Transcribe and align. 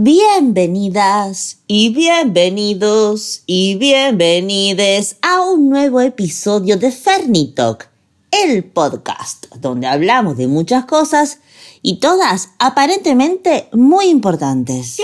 Bienvenidas 0.00 1.58
y 1.66 1.92
bienvenidos 1.92 3.42
y 3.46 3.74
bienvenides 3.74 5.16
a 5.22 5.42
un 5.42 5.70
nuevo 5.70 6.00
episodio 6.00 6.76
de 6.76 6.92
Fernitalk, 6.92 7.90
el 8.30 8.62
podcast 8.62 9.46
donde 9.56 9.88
hablamos 9.88 10.36
de 10.36 10.46
muchas 10.46 10.84
cosas 10.84 11.40
y 11.82 11.98
todas 11.98 12.50
aparentemente 12.60 13.68
muy 13.72 14.06
importantes. 14.06 14.98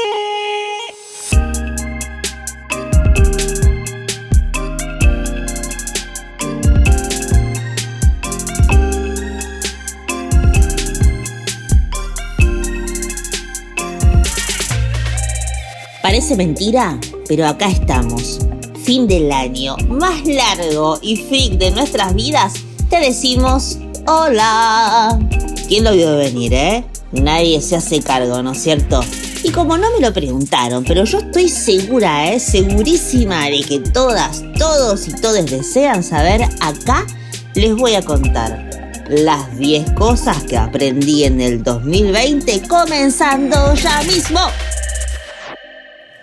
Parece 16.05 16.37
mentira, 16.37 17.01
pero 17.27 17.47
acá 17.47 17.67
estamos. 17.67 18.39
Fin 18.85 19.09
del 19.09 19.33
año 19.33 19.75
más 19.89 20.27
largo 20.27 20.99
y 21.01 21.17
freak 21.17 21.53
de 21.53 21.71
nuestras 21.71 22.15
vidas, 22.15 22.53
te 22.91 23.01
decimos 23.01 23.79
hola. 24.07 25.19
¿Quién 25.67 25.83
lo 25.83 25.95
vio 25.95 26.19
venir, 26.19 26.53
eh? 26.53 26.85
Nadie 27.13 27.63
se 27.63 27.77
hace 27.77 28.03
cargo, 28.03 28.43
¿no 28.43 28.53
es 28.53 28.63
cierto? 28.63 29.01
Y 29.45 29.51
como 29.51 29.79
no 29.79 29.91
me 29.93 30.07
lo 30.07 30.13
preguntaron, 30.13 30.85
pero 30.85 31.05
yo 31.05 31.21
estoy 31.21 31.49
segura, 31.49 32.31
¿eh? 32.31 32.39
Segurísima 32.39 33.47
de 33.47 33.63
que 33.63 33.79
todas, 33.79 34.45
todos 34.59 35.09
y 35.09 35.13
todes 35.13 35.51
desean 35.51 36.05
saber, 36.05 36.43
acá 36.61 37.07
les 37.55 37.75
voy 37.75 37.95
a 37.95 38.03
contar 38.03 38.69
las 39.09 39.57
10 39.57 39.93
cosas 39.93 40.43
que 40.43 40.59
aprendí 40.59 41.25
en 41.25 41.41
el 41.41 41.63
2020 41.63 42.69
comenzando 42.69 43.73
ya 43.75 44.03
mismo. 44.03 44.41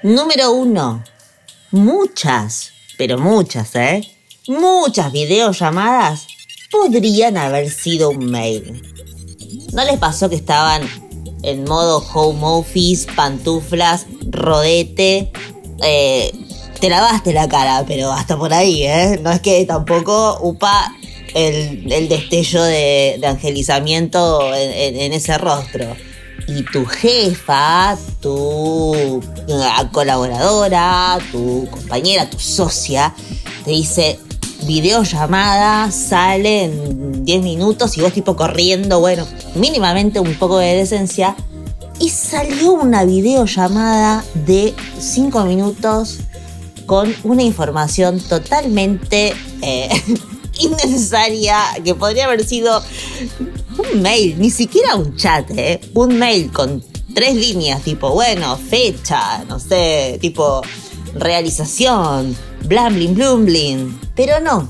Número 0.03 0.51
uno. 0.51 1.03
Muchas, 1.69 2.71
pero 2.97 3.19
muchas, 3.19 3.75
¿eh? 3.75 4.02
Muchas 4.47 5.11
videollamadas 5.11 6.25
podrían 6.71 7.38
haber 7.38 7.69
sido 7.69 8.09
un 8.09 8.31
mail. 8.31 8.81
¿No 9.73 9.85
les 9.85 9.99
pasó 9.99 10.27
que 10.27 10.35
estaban 10.35 10.81
en 11.43 11.66
modo 11.66 12.03
home 12.13 12.39
office, 12.41 13.08
pantuflas, 13.16 14.08
rodete? 14.27 15.31
Eh, 15.83 16.31
te 16.80 16.89
lavaste 16.89 17.31
la 17.31 17.47
cara, 17.47 17.86
pero 17.88 18.11
hasta 18.11 18.39
por 18.39 18.55
ahí, 18.55 18.83
¿eh? 18.83 19.19
No 19.21 19.31
es 19.31 19.39
que 19.39 19.63
tampoco, 19.65 20.39
upa, 20.41 20.95
el, 21.36 22.09
destello 22.09 22.63
de, 22.63 23.21
angelizamiento 23.23 24.52
en 24.55 25.13
ese 25.13 25.38
rostro 25.38 25.95
y 26.57 26.63
tu 26.63 26.85
jefa, 26.85 27.97
tu 28.19 29.21
colaboradora, 29.91 31.17
tu 31.31 31.67
compañera, 31.69 32.30
tu 32.30 32.39
socia, 32.39 33.13
te 33.63 33.71
dice 33.71 34.19
videollamada, 34.66 35.91
sale 35.91 36.66
en 36.66 37.25
10 37.25 37.43
minutos 37.43 37.97
y 37.97 38.02
vos 38.02 38.13
tipo 38.13 38.35
corriendo, 38.35 38.99
bueno, 38.99 39.25
mínimamente 39.55 40.19
un 40.19 40.35
poco 40.35 40.58
de 40.59 40.75
decencia. 40.75 41.35
Y 41.99 42.09
salió 42.09 42.73
una 42.73 43.05
videollamada 43.05 44.23
de 44.33 44.73
5 44.99 45.45
minutos 45.45 46.19
con 46.88 47.13
una 47.23 47.43
información 47.43 48.19
totalmente 48.19 49.36
eh, 49.61 49.89
innecesaria 50.59 51.59
que 51.83 51.93
podría 51.93 52.25
haber 52.25 52.43
sido 52.43 52.81
un 53.81 54.01
mail, 54.01 54.39
ni 54.39 54.49
siquiera 54.49 54.95
un 54.95 55.15
chat, 55.15 55.49
¿eh? 55.51 55.79
Un 55.93 56.17
mail 56.17 56.51
con 56.51 56.83
tres 57.13 57.35
líneas, 57.35 57.81
tipo, 57.81 58.11
bueno, 58.11 58.57
fecha, 58.57 59.43
no 59.47 59.59
sé, 59.59 60.17
tipo, 60.21 60.61
realización, 61.13 62.35
blam, 62.65 62.95
blim, 62.95 63.15
blum, 63.15 63.45
blim. 63.45 63.99
Pero 64.15 64.39
no, 64.39 64.69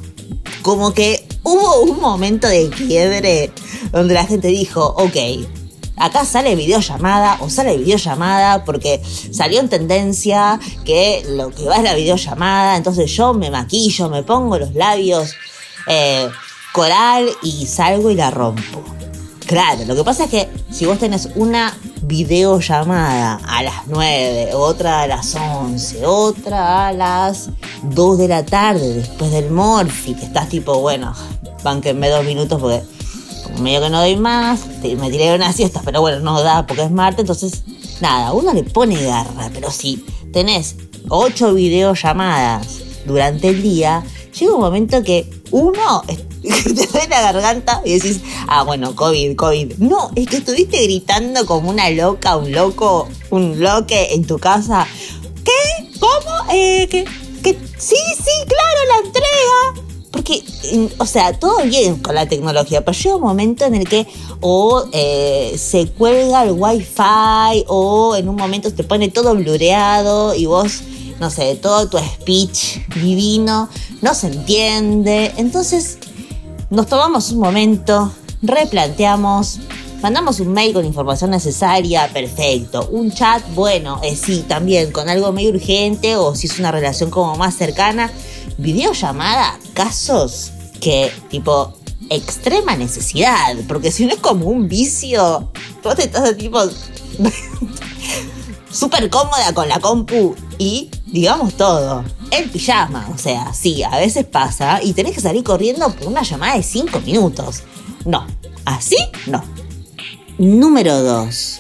como 0.62 0.94
que 0.94 1.26
hubo 1.44 1.82
un 1.82 2.00
momento 2.00 2.48
de 2.48 2.70
quiebre 2.70 3.52
donde 3.92 4.14
la 4.14 4.26
gente 4.26 4.48
dijo, 4.48 4.86
ok, 4.86 5.18
acá 5.98 6.26
sale 6.26 6.56
videollamada 6.56 7.38
o 7.42 7.50
sale 7.50 7.78
videollamada 7.78 8.64
porque 8.66 9.02
salió 9.32 9.60
en 9.60 9.70
tendencia 9.70 10.60
que 10.86 11.24
lo 11.30 11.52
que 11.52 11.66
va 11.66 11.78
es 11.78 11.84
la 11.84 11.94
videollamada, 11.94 12.78
entonces 12.78 13.12
yo 13.12 13.34
me 13.34 13.52
maquillo, 13.52 14.10
me 14.10 14.24
pongo 14.24 14.58
los 14.58 14.74
labios 14.74 15.34
eh, 15.88 16.30
coral 16.74 17.30
y 17.44 17.66
salgo 17.66 18.10
y 18.10 18.16
la 18.16 18.32
rompo. 18.32 19.01
Claro, 19.52 19.84
lo 19.84 19.98
que 19.98 20.04
pasa 20.06 20.24
es 20.24 20.30
que 20.30 20.50
si 20.72 20.86
vos 20.86 20.98
tenés 20.98 21.28
una 21.36 21.78
videollamada 22.04 23.38
a 23.46 23.62
las 23.64 23.86
9, 23.88 24.52
otra 24.54 25.02
a 25.02 25.08
las 25.08 25.36
11, 25.36 26.06
otra 26.06 26.88
a 26.88 26.94
las 26.94 27.50
2 27.84 28.18
de 28.18 28.30
la 28.30 28.46
tarde, 28.46 28.94
después 28.94 29.30
del 29.34 29.52
morfi, 29.52 30.14
que 30.14 30.24
estás 30.24 30.48
tipo, 30.48 30.80
bueno, 30.80 31.14
banquenme 31.66 32.08
dos 32.08 32.24
minutos 32.24 32.62
porque 32.62 32.82
como 33.44 33.58
medio 33.58 33.82
que 33.82 33.90
no 33.90 34.00
doy 34.00 34.16
más, 34.16 34.68
me 34.82 35.12
tiré 35.12 35.36
una 35.36 35.52
siesta, 35.52 35.82
pero 35.84 36.00
bueno, 36.00 36.22
no 36.22 36.42
da 36.42 36.66
porque 36.66 36.84
es 36.84 36.92
martes, 36.92 37.20
entonces 37.20 37.64
nada, 38.00 38.32
uno 38.32 38.54
le 38.54 38.64
pone 38.64 39.04
garra, 39.04 39.50
pero 39.54 39.70
si 39.70 39.98
tenés 40.32 40.78
8 41.10 41.54
videollamadas 41.56 42.68
durante 43.06 43.50
el 43.50 43.62
día, 43.62 44.02
llega 44.32 44.56
un 44.56 44.62
momento 44.62 45.04
que 45.04 45.30
uno 45.52 46.04
te 46.42 46.88
duele 46.88 47.08
la 47.10 47.22
garganta 47.22 47.82
y 47.86 47.94
decís, 47.94 48.22
ah, 48.48 48.64
bueno, 48.64 48.96
COVID, 48.96 49.36
COVID. 49.36 49.76
No, 49.78 50.12
es 50.16 50.28
que 50.28 50.38
estuviste 50.38 50.82
gritando 50.84 51.46
como 51.46 51.70
una 51.70 51.90
loca, 51.92 52.36
un 52.38 52.52
loco, 52.52 53.08
un 53.30 53.60
loque 53.60 54.14
en 54.14 54.26
tu 54.26 54.40
casa. 54.40 54.88
¿Qué? 55.44 55.90
¿Cómo? 56.00 56.52
Eh. 56.52 56.88
¿Qué? 56.90 57.06
Sí, 57.44 57.96
sí, 57.96 58.46
claro, 58.48 58.80
la 58.90 59.08
entrega. 59.08 59.88
Porque, 60.12 60.44
o 60.98 61.06
sea, 61.06 61.40
todo 61.40 61.64
bien 61.64 61.98
con 61.98 62.16
la 62.16 62.28
tecnología, 62.28 62.84
pero 62.84 62.98
llega 62.98 63.16
un 63.16 63.22
momento 63.22 63.66
en 63.66 63.76
el 63.76 63.88
que 63.88 64.06
o 64.40 64.86
eh, 64.92 65.56
se 65.58 65.88
cuelga 65.88 66.44
el 66.44 66.52
wifi 66.52 67.66
o 67.68 68.16
en 68.16 68.30
un 68.30 68.36
momento 68.36 68.74
te 68.74 68.84
pone 68.84 69.10
todo 69.10 69.34
blureado 69.36 70.36
y 70.36 70.46
vos, 70.46 70.82
no 71.20 71.30
sé, 71.30 71.56
todo 71.56 71.88
tu 71.88 71.98
speech 71.98 72.86
divino 72.96 73.70
no 74.02 74.14
se 74.14 74.28
entiende. 74.28 75.34
Entonces, 75.38 75.98
nos 76.72 76.88
tomamos 76.88 77.32
un 77.32 77.40
momento, 77.40 78.14
replanteamos, 78.42 79.60
mandamos 80.02 80.40
un 80.40 80.54
mail 80.54 80.74
con 80.74 80.86
información 80.86 81.32
necesaria, 81.32 82.10
perfecto. 82.12 82.88
Un 82.92 83.12
chat, 83.12 83.44
bueno, 83.54 84.00
eh, 84.04 84.16
sí, 84.16 84.46
también 84.48 84.92
con 84.92 85.10
algo 85.10 85.34
medio 85.34 85.50
urgente 85.50 86.16
o 86.16 86.34
si 86.34 86.48
es 86.48 86.58
una 86.60 86.72
relación 86.72 87.12
como 87.12 87.36
más 87.36 87.56
cercana. 87.56 88.10
Videollamada, 88.58 89.60
casos 89.74 90.52
que 90.80 91.12
tipo 91.30 91.74
extrema 92.10 92.78
necesidad, 92.78 93.58
porque 93.68 93.92
si 93.92 94.06
no 94.06 94.14
es 94.14 94.20
como 94.20 94.46
un 94.46 94.70
vicio, 94.70 95.52
vos 95.84 96.00
estás 96.00 96.38
tipo 96.38 96.62
súper 98.72 99.10
cómoda 99.10 99.54
con 99.54 99.68
la 99.68 99.82
compu 99.82 100.36
y 100.58 100.90
digamos 101.12 101.56
todo 101.56 102.04
en 102.32 102.50
pijama. 102.50 103.10
O 103.14 103.18
sea, 103.18 103.54
sí, 103.54 103.84
a 103.84 103.98
veces 103.98 104.26
pasa 104.26 104.80
y 104.82 104.94
tenés 104.94 105.14
que 105.14 105.22
salir 105.22 105.44
corriendo 105.44 105.92
por 105.94 106.08
una 106.08 106.24
llamada 106.24 106.56
de 106.56 106.64
5 106.64 107.02
minutos. 107.02 107.64
No, 108.06 108.26
así 108.66 108.98
no. 109.28 109.44
Número 110.38 111.04
2. 111.04 111.60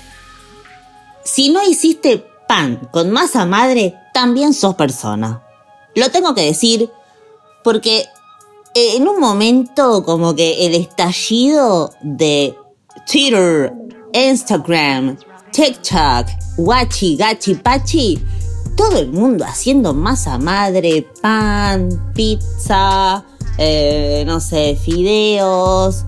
Si 1.23 1.49
no 1.49 1.61
hiciste 1.63 2.25
pan 2.47 2.89
con 2.91 3.11
masa 3.11 3.45
madre, 3.45 3.95
también 4.13 4.53
sos 4.53 4.75
persona. 4.75 5.43
Lo 5.95 6.09
tengo 6.09 6.33
que 6.33 6.45
decir 6.45 6.89
porque 7.63 8.05
en 8.73 9.07
un 9.07 9.19
momento 9.19 10.03
como 10.03 10.33
que 10.33 10.65
el 10.65 10.75
estallido 10.75 11.93
de 12.01 12.55
Twitter, 13.09 13.73
Instagram, 14.13 15.17
TikTok, 15.51 16.27
Wachi, 16.57 17.17
Gachi, 17.17 17.55
Pachi 17.55 18.21
todo 18.81 18.97
el 18.97 19.11
mundo 19.11 19.45
haciendo 19.45 19.93
masa 19.93 20.39
madre, 20.39 21.07
pan, 21.21 22.11
pizza, 22.15 23.23
eh, 23.59 24.23
no 24.25 24.39
sé, 24.39 24.75
fideos, 24.75 26.05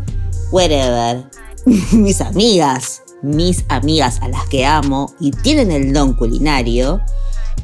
whatever. 0.52 1.24
mis 1.92 2.20
amigas, 2.20 3.04
mis 3.22 3.64
amigas 3.70 4.18
a 4.24 4.28
las 4.28 4.48
que 4.48 4.66
amo 4.66 5.14
y 5.20 5.30
tienen 5.30 5.70
el 5.72 5.94
don 5.94 6.14
culinario, 6.14 7.00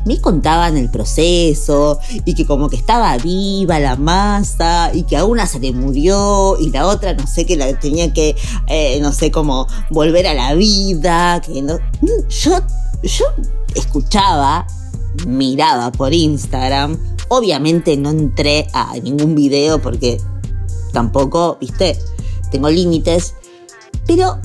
me 0.06 0.22
contaban 0.22 0.78
el 0.78 0.92
proceso 0.92 1.98
y 2.24 2.36
que 2.36 2.46
como 2.46 2.70
que 2.70 2.76
estaba 2.76 3.18
viva 3.18 3.80
la 3.80 3.96
masa 3.96 4.92
y 4.94 5.02
que 5.04 5.18
a 5.18 5.26
una 5.26 5.48
se 5.48 5.60
le 5.60 5.72
murió 5.72 6.56
y 6.60 6.70
la 6.70 6.86
otra 6.86 7.16
no 7.16 7.26
sé 7.26 7.48
que 7.48 7.56
la 7.56 7.80
tenía 7.80 8.14
que, 8.14 8.36
eh, 8.68 9.00
no 9.02 9.12
sé, 9.12 9.32
cómo 9.32 9.66
volver 9.90 10.28
a 10.28 10.36
la 10.36 10.54
vida. 10.54 11.42
Que 11.42 11.64
no, 11.64 11.80
yo, 12.30 12.60
yo 13.02 13.26
escuchaba 13.74 14.68
miraba 15.28 15.92
por 15.92 16.14
Instagram. 16.14 16.98
Obviamente 17.28 17.96
no 17.98 18.10
entré 18.10 18.68
a 18.74 18.98
ningún 19.00 19.36
video 19.36 19.82
porque 19.82 20.20
tampoco, 20.92 21.58
viste, 21.60 21.98
tengo 22.52 22.70
límites. 22.70 23.36
Pero 24.08 24.40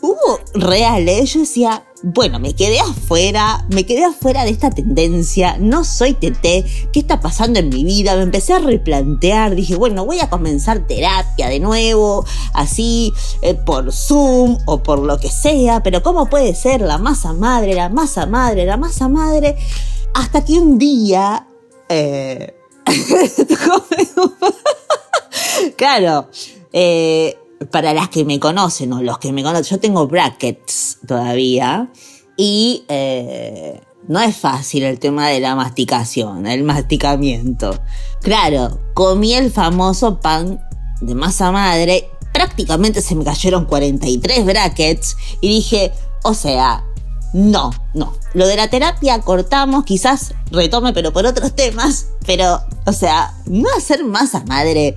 hubo 0.00 0.38
reales, 0.54 1.34
yo 1.34 1.40
decía, 1.40 1.84
bueno, 2.02 2.38
me 2.40 2.54
quedé 2.54 2.80
afuera, 2.80 3.64
me 3.68 3.86
quedé 3.86 4.04
afuera 4.04 4.44
de 4.44 4.50
esta 4.50 4.70
tendencia, 4.70 5.56
no 5.58 5.84
soy 5.84 6.14
teté, 6.14 6.64
¿qué 6.92 7.00
está 7.00 7.20
pasando 7.20 7.60
en 7.60 7.68
mi 7.68 7.84
vida? 7.84 8.16
Me 8.16 8.22
empecé 8.22 8.54
a 8.54 8.58
replantear, 8.58 9.54
dije, 9.54 9.76
bueno, 9.76 10.04
voy 10.04 10.20
a 10.20 10.28
comenzar 10.28 10.86
terapia 10.86 11.48
de 11.48 11.60
nuevo, 11.60 12.24
así, 12.54 13.12
eh, 13.42 13.54
por 13.54 13.92
Zoom 13.92 14.58
o 14.66 14.82
por 14.82 14.98
lo 14.98 15.18
que 15.18 15.30
sea, 15.30 15.82
pero 15.82 16.02
¿cómo 16.02 16.26
puede 16.26 16.54
ser 16.54 16.80
la 16.80 16.98
masa 16.98 17.32
madre, 17.32 17.74
la 17.74 17.88
masa 17.88 18.26
madre, 18.26 18.66
la 18.66 18.76
masa 18.76 19.08
madre? 19.08 19.56
Hasta 20.14 20.44
que 20.44 20.54
un 20.54 20.78
día... 20.78 21.46
Eh, 21.88 22.54
claro, 25.76 26.28
eh, 26.72 27.38
para 27.70 27.94
las 27.94 28.08
que 28.08 28.24
me 28.24 28.40
conocen 28.40 28.92
o 28.92 29.02
los 29.02 29.18
que 29.18 29.32
me 29.32 29.42
conocen, 29.42 29.76
yo 29.76 29.80
tengo 29.80 30.06
brackets 30.06 30.98
todavía 31.06 31.90
y 32.36 32.84
eh, 32.88 33.80
no 34.08 34.20
es 34.20 34.36
fácil 34.36 34.82
el 34.84 34.98
tema 34.98 35.28
de 35.28 35.40
la 35.40 35.54
masticación, 35.54 36.46
el 36.46 36.64
masticamiento. 36.64 37.78
Claro, 38.20 38.78
comí 38.94 39.34
el 39.34 39.50
famoso 39.50 40.20
pan 40.20 40.60
de 41.00 41.14
masa 41.14 41.50
madre, 41.52 42.08
prácticamente 42.32 43.02
se 43.02 43.14
me 43.14 43.24
cayeron 43.24 43.66
43 43.66 44.44
brackets 44.44 45.16
y 45.40 45.48
dije, 45.48 45.92
o 46.22 46.34
sea, 46.34 46.84
no, 47.32 47.70
no. 47.94 48.14
Lo 48.34 48.46
de 48.46 48.56
la 48.56 48.68
terapia 48.68 49.20
cortamos, 49.20 49.84
quizás 49.84 50.34
retome, 50.50 50.92
pero 50.92 51.12
por 51.12 51.26
otros 51.26 51.54
temas. 51.54 52.08
Pero, 52.26 52.60
o 52.86 52.92
sea, 52.92 53.34
no 53.46 53.68
hacer 53.76 54.04
masa 54.04 54.44
madre. 54.46 54.94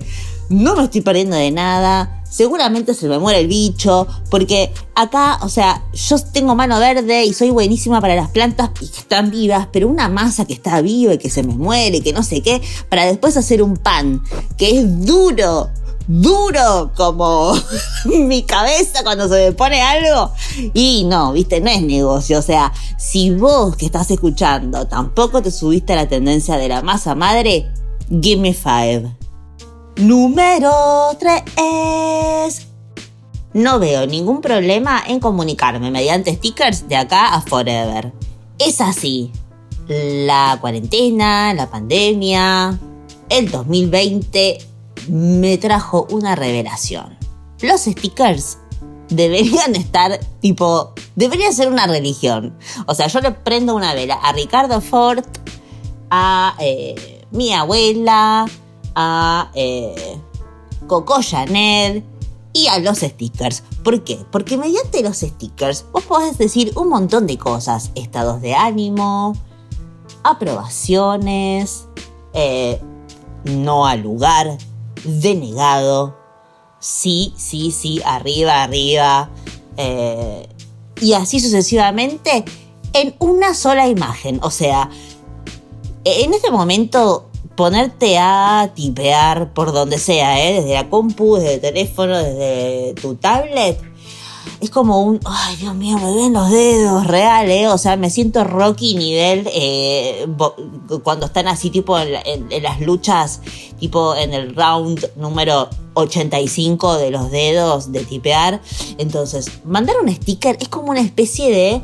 No 0.48 0.76
me 0.76 0.84
estoy 0.84 1.00
perdiendo 1.00 1.36
de 1.36 1.50
nada 1.50 2.22
seguramente 2.36 2.92
se 2.92 3.08
me 3.08 3.18
muere 3.18 3.40
el 3.40 3.46
bicho, 3.46 4.06
porque 4.30 4.70
acá, 4.94 5.38
o 5.40 5.48
sea, 5.48 5.82
yo 5.94 6.18
tengo 6.18 6.54
mano 6.54 6.78
verde 6.78 7.24
y 7.24 7.32
soy 7.32 7.48
buenísima 7.48 7.98
para 8.02 8.14
las 8.14 8.28
plantas 8.28 8.70
que 8.70 8.84
están 8.84 9.30
vivas, 9.30 9.68
pero 9.72 9.88
una 9.88 10.10
masa 10.10 10.44
que 10.44 10.52
está 10.52 10.82
viva 10.82 11.14
y 11.14 11.18
que 11.18 11.30
se 11.30 11.42
me 11.42 11.54
muere, 11.54 12.02
que 12.02 12.12
no 12.12 12.22
sé 12.22 12.42
qué, 12.42 12.60
para 12.90 13.06
después 13.06 13.38
hacer 13.38 13.62
un 13.62 13.78
pan 13.78 14.22
que 14.58 14.78
es 14.78 15.06
duro, 15.06 15.70
duro 16.08 16.92
como 16.94 17.54
mi 18.04 18.42
cabeza 18.42 19.02
cuando 19.02 19.28
se 19.28 19.46
me 19.46 19.52
pone 19.52 19.80
algo. 19.80 20.30
Y 20.74 21.04
no, 21.04 21.32
viste, 21.32 21.62
no 21.62 21.70
es 21.70 21.80
negocio. 21.80 22.38
O 22.38 22.42
sea, 22.42 22.70
si 22.98 23.30
vos 23.30 23.76
que 23.76 23.86
estás 23.86 24.10
escuchando 24.10 24.86
tampoco 24.86 25.40
te 25.40 25.50
subiste 25.50 25.94
a 25.94 25.96
la 25.96 26.08
tendencia 26.08 26.58
de 26.58 26.68
la 26.68 26.82
masa 26.82 27.14
madre, 27.14 27.66
give 28.20 28.42
me 28.42 28.52
five. 28.52 29.25
Número 29.96 30.70
3. 31.18 32.66
No 33.54 33.78
veo 33.78 34.06
ningún 34.06 34.42
problema 34.42 35.02
en 35.06 35.20
comunicarme 35.20 35.90
mediante 35.90 36.34
stickers 36.34 36.86
de 36.86 36.96
acá 36.96 37.34
a 37.34 37.40
forever. 37.40 38.12
Es 38.58 38.82
así. 38.82 39.32
La 39.88 40.58
cuarentena, 40.60 41.54
la 41.54 41.70
pandemia, 41.70 42.78
el 43.30 43.50
2020 43.50 44.58
me 45.08 45.56
trajo 45.56 46.06
una 46.10 46.34
revelación. 46.34 47.16
Los 47.62 47.80
stickers 47.84 48.58
deberían 49.08 49.76
estar 49.76 50.20
tipo, 50.40 50.92
debería 51.14 51.50
ser 51.52 51.68
una 51.68 51.86
religión. 51.86 52.54
O 52.86 52.94
sea, 52.94 53.06
yo 53.06 53.20
le 53.20 53.30
prendo 53.30 53.74
una 53.74 53.94
vela 53.94 54.16
a 54.16 54.32
Ricardo 54.32 54.82
Ford, 54.82 55.24
a 56.10 56.54
eh, 56.60 57.24
mi 57.30 57.54
abuela, 57.54 58.46
a 58.96 59.50
eh, 59.54 60.18
Coco 60.88 61.22
Chanel 61.22 62.02
y 62.52 62.66
a 62.68 62.78
los 62.78 62.98
stickers. 62.98 63.62
¿Por 63.84 64.02
qué? 64.02 64.18
Porque 64.32 64.56
mediante 64.56 65.02
los 65.02 65.18
stickers 65.18 65.84
vos 65.92 66.02
podés 66.04 66.38
decir 66.38 66.72
un 66.74 66.88
montón 66.88 67.26
de 67.26 67.36
cosas. 67.36 67.92
Estados 67.94 68.40
de 68.40 68.54
ánimo, 68.54 69.34
aprobaciones, 70.24 71.84
eh, 72.32 72.80
no 73.44 73.86
al 73.86 74.00
lugar, 74.00 74.56
denegado, 75.04 76.16
sí, 76.80 77.34
sí, 77.36 77.70
sí, 77.70 78.00
arriba, 78.04 78.62
arriba. 78.62 79.28
Eh, 79.76 80.48
y 81.02 81.12
así 81.12 81.40
sucesivamente 81.40 82.44
en 82.94 83.14
una 83.18 83.52
sola 83.52 83.86
imagen. 83.86 84.40
O 84.42 84.50
sea, 84.50 84.88
en 86.04 86.32
este 86.32 86.50
momento 86.50 87.28
ponerte 87.56 88.18
a 88.18 88.70
tipear 88.74 89.52
por 89.54 89.72
donde 89.72 89.98
sea, 89.98 90.40
¿eh? 90.46 90.60
desde 90.60 90.74
la 90.74 90.88
compu, 90.88 91.36
desde 91.36 91.54
el 91.54 91.60
teléfono, 91.60 92.16
desde 92.16 92.94
tu 93.00 93.14
tablet, 93.14 93.80
es 94.60 94.70
como 94.70 95.02
un, 95.02 95.20
ay 95.24 95.56
Dios 95.56 95.74
mío, 95.74 95.98
me 95.98 96.14
ven 96.14 96.32
los 96.32 96.50
dedos, 96.50 97.06
real, 97.06 97.50
¿eh? 97.50 97.68
O 97.68 97.78
sea, 97.78 97.96
me 97.96 98.10
siento 98.10 98.44
Rocky 98.44 98.94
nivel 98.94 99.48
eh, 99.52 100.26
cuando 101.02 101.26
están 101.26 101.48
así 101.48 101.70
tipo 101.70 101.98
en, 101.98 102.46
en, 102.50 102.62
las 102.62 102.80
luchas, 102.80 103.40
tipo 103.78 104.14
en 104.14 104.32
el 104.32 104.54
round 104.54 105.10
número 105.16 105.68
85 105.94 106.96
de 106.96 107.10
los 107.10 107.30
dedos 107.30 107.92
de 107.92 108.04
tipear. 108.04 108.60
Entonces, 108.98 109.50
mandar 109.64 109.96
un 110.02 110.14
sticker 110.14 110.56
es 110.60 110.68
como 110.68 110.90
una 110.90 111.00
especie 111.00 111.50
de 111.50 111.82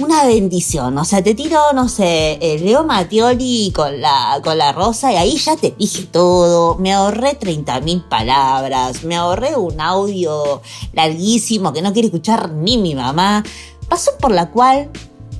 una 0.00 0.24
bendición. 0.24 0.96
O 0.98 1.04
sea, 1.04 1.22
te 1.22 1.34
tiro, 1.34 1.72
no 1.74 1.88
sé, 1.88 2.38
Leo 2.62 2.84
Mattioli 2.84 3.72
con 3.74 4.00
la, 4.00 4.40
con 4.42 4.58
la 4.58 4.72
rosa 4.72 5.12
y 5.12 5.16
ahí 5.16 5.36
ya 5.36 5.56
te 5.56 5.74
dije 5.78 6.04
todo. 6.10 6.76
Me 6.76 6.92
ahorré 6.92 7.38
30.000 7.38 8.08
palabras, 8.08 9.04
me 9.04 9.16
ahorré 9.16 9.56
un 9.56 9.80
audio 9.80 10.62
larguísimo 10.92 11.72
que 11.72 11.82
no 11.82 11.92
quiere 11.92 12.06
escuchar 12.06 12.50
ni 12.50 12.78
mi 12.78 12.94
mamá. 12.94 13.44
Pasó 13.88 14.12
por 14.18 14.32
la 14.32 14.50
cual... 14.50 14.90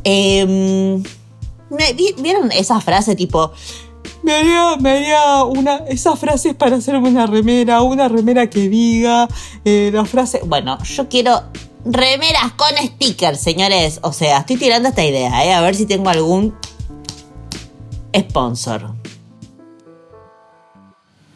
Eh, 0.05 1.03
¿Vieron 2.19 2.53
esa 2.53 2.81
frase 2.81 3.17
tipo... 3.17 3.53
Me 4.23 4.33
haría, 4.33 4.77
me 4.77 4.91
haría 4.91 5.45
una, 5.45 5.77
esas 5.87 6.19
frases 6.19 6.55
para 6.55 6.77
hacerme 6.77 7.11
una 7.11 7.27
remera, 7.27 7.83
una 7.83 8.09
remera 8.09 8.49
que 8.49 8.71
diga 8.71 9.29
eh, 9.67 9.91
la 9.93 10.07
frase. 10.07 10.41
Bueno, 10.47 10.83
yo 10.83 11.09
quiero 11.11 11.43
remeras 11.85 12.53
con 12.53 12.71
stickers, 12.77 13.41
señores. 13.41 14.01
O 14.03 14.13
sea, 14.13 14.39
estoy 14.39 14.57
tirando 14.57 14.89
esta 14.89 15.05
idea, 15.05 15.45
¿eh? 15.45 15.53
A 15.53 15.61
ver 15.61 15.75
si 15.75 15.87
tengo 15.87 16.09
algún 16.09 16.55
sponsor. 18.17 18.95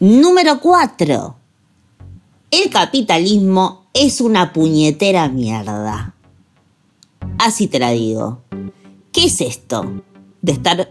Número 0.01 0.61
4. 0.61 1.37
El 2.51 2.71
capitalismo 2.71 3.87
es 3.93 4.21
una 4.21 4.53
puñetera 4.53 5.29
mierda. 5.29 6.15
Así 7.39 7.67
te 7.69 7.79
la 7.79 7.91
digo. 7.91 8.43
¿Qué 9.13 9.27
es 9.27 9.41
esto? 9.41 10.03
De 10.41 10.53
estar 10.53 10.91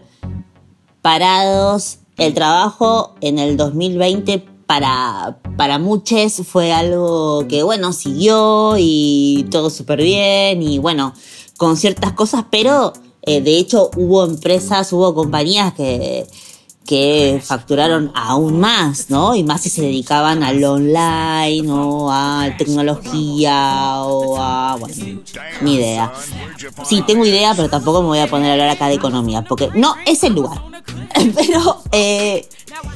parados 1.02 1.98
el 2.16 2.34
trabajo 2.34 3.14
en 3.20 3.38
el 3.38 3.56
2020 3.56 4.57
para, 4.68 5.38
para 5.56 5.78
muchos 5.78 6.42
fue 6.46 6.72
algo 6.72 7.48
que, 7.48 7.62
bueno, 7.62 7.94
siguió 7.94 8.74
y 8.76 9.46
todo 9.50 9.70
súper 9.70 10.02
bien 10.02 10.62
y, 10.62 10.78
bueno, 10.78 11.14
con 11.56 11.78
ciertas 11.78 12.12
cosas, 12.12 12.44
pero 12.50 12.92
eh, 13.22 13.40
de 13.40 13.56
hecho 13.56 13.90
hubo 13.96 14.26
empresas, 14.26 14.92
hubo 14.92 15.14
compañías 15.14 15.72
que, 15.72 16.26
que 16.88 17.38
facturaron 17.44 18.10
aún 18.14 18.58
más, 18.58 19.10
¿no? 19.10 19.34
Y 19.34 19.44
más 19.44 19.60
si 19.60 19.68
se 19.68 19.82
dedicaban 19.82 20.42
al 20.42 20.64
online 20.64 21.70
o 21.70 22.10
a 22.10 22.48
tecnología 22.56 24.00
o 24.04 24.40
a, 24.40 24.74
bueno, 24.76 25.20
ni 25.60 25.74
idea. 25.74 26.10
Sí, 26.86 27.02
tengo 27.06 27.26
idea, 27.26 27.52
pero 27.54 27.68
tampoco 27.68 28.00
me 28.00 28.08
voy 28.08 28.20
a 28.20 28.26
poner 28.26 28.48
a 28.48 28.52
hablar 28.54 28.70
acá 28.70 28.88
de 28.88 28.94
economía, 28.94 29.44
porque 29.44 29.68
no 29.74 29.96
es 30.06 30.24
el 30.24 30.32
lugar. 30.32 30.62
Pero 31.34 31.82
eh, 31.92 32.48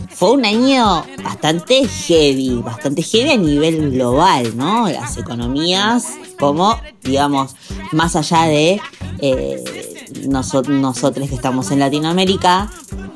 fue 0.09 0.31
un 0.31 0.47
año 0.47 1.05
bastante 1.23 1.87
heavy, 1.87 2.63
bastante 2.65 3.03
heavy 3.03 3.31
a 3.31 3.37
nivel 3.37 3.91
global, 3.91 4.57
¿no? 4.57 4.89
Las 4.89 5.19
economías, 5.19 6.07
como, 6.39 6.81
digamos, 7.03 7.57
más 7.91 8.17
allá 8.17 8.45
de 8.45 8.81
eh, 9.19 9.63
nosotros 10.29 11.29
que 11.29 11.35
estamos 11.35 11.71
en 11.71 11.81
Latinoamérica, 11.81 12.71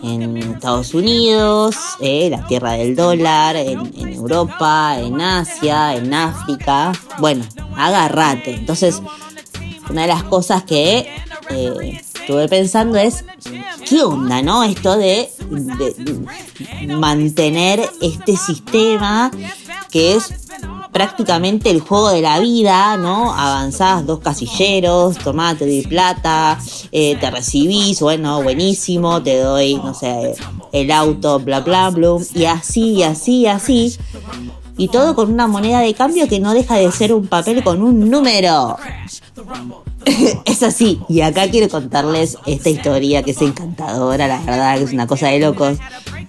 en 0.07 0.37
Estados 0.37 0.95
Unidos, 0.95 1.77
eh, 2.01 2.31
la 2.31 2.47
tierra 2.47 2.73
del 2.73 2.95
dólar, 2.95 3.57
en, 3.57 3.93
Europa, 4.13 4.97
en 4.99 5.21
Asia, 5.21 5.95
en 5.95 6.15
África. 6.15 6.93
Bueno, 7.19 7.45
agárrate. 7.77 8.55
Entonces, 8.55 9.03
una 9.91 10.03
de 10.03 10.09
las 10.09 10.25
cosas 10.25 10.65
que 10.65 11.09
eh, 11.51 12.01
estuve 12.15 12.49
pensando 12.49 12.99
es, 12.99 13.25
¿qué 13.89 14.03
onda, 14.03 14.43
no? 14.43 14.65
Esto 14.65 14.97
de, 14.97 15.31
mantener 16.89 17.89
este 18.01 18.37
sistema 18.37 19.31
que 19.91 20.17
es 20.17 20.46
prácticamente 20.97 21.69
el 21.69 21.81
juego 21.81 22.09
de 22.09 22.23
la 22.23 22.41
vida, 22.41 22.97
¿no? 22.97 23.31
Avanzás 23.31 24.07
dos 24.07 24.21
casilleros, 24.21 25.19
tomate 25.19 25.67
de 25.67 25.87
plata, 25.87 26.59
eh, 26.91 27.19
te 27.21 27.31
recibís, 27.31 28.01
bueno, 28.01 28.43
buenísimo, 28.43 29.23
te 29.23 29.39
doy, 29.39 29.75
no 29.75 29.93
sé, 29.93 30.35
el 30.73 30.91
auto, 30.91 31.39
bla, 31.39 31.61
bla, 31.61 31.91
bla, 31.91 32.17
y 32.33 32.47
así, 32.47 33.03
así, 33.03 33.47
así. 33.47 33.95
Y 34.79 34.89
todo 34.89 35.15
con 35.15 35.31
una 35.31 35.47
moneda 35.47 35.81
de 35.81 35.93
cambio 35.93 36.29
que 36.29 36.41
no 36.41 36.55
deja 36.55 36.77
de 36.77 36.91
ser 36.91 37.13
un 37.13 37.27
papel 37.27 37.63
con 37.63 37.83
un 37.83 38.09
número. 38.09 38.79
es 40.47 40.63
así. 40.63 40.99
Y 41.11 41.21
acá 41.21 41.51
quiero 41.51 41.69
contarles 41.69 42.39
esta 42.47 42.71
historia 42.71 43.23
que 43.23 43.33
es 43.33 43.43
encantadora, 43.43 44.29
la 44.29 44.39
verdad, 44.39 44.79
que 44.79 44.85
es 44.85 44.95
una 44.95 45.07
cosa 45.07 45.29
de 45.29 45.41
locos. 45.41 45.77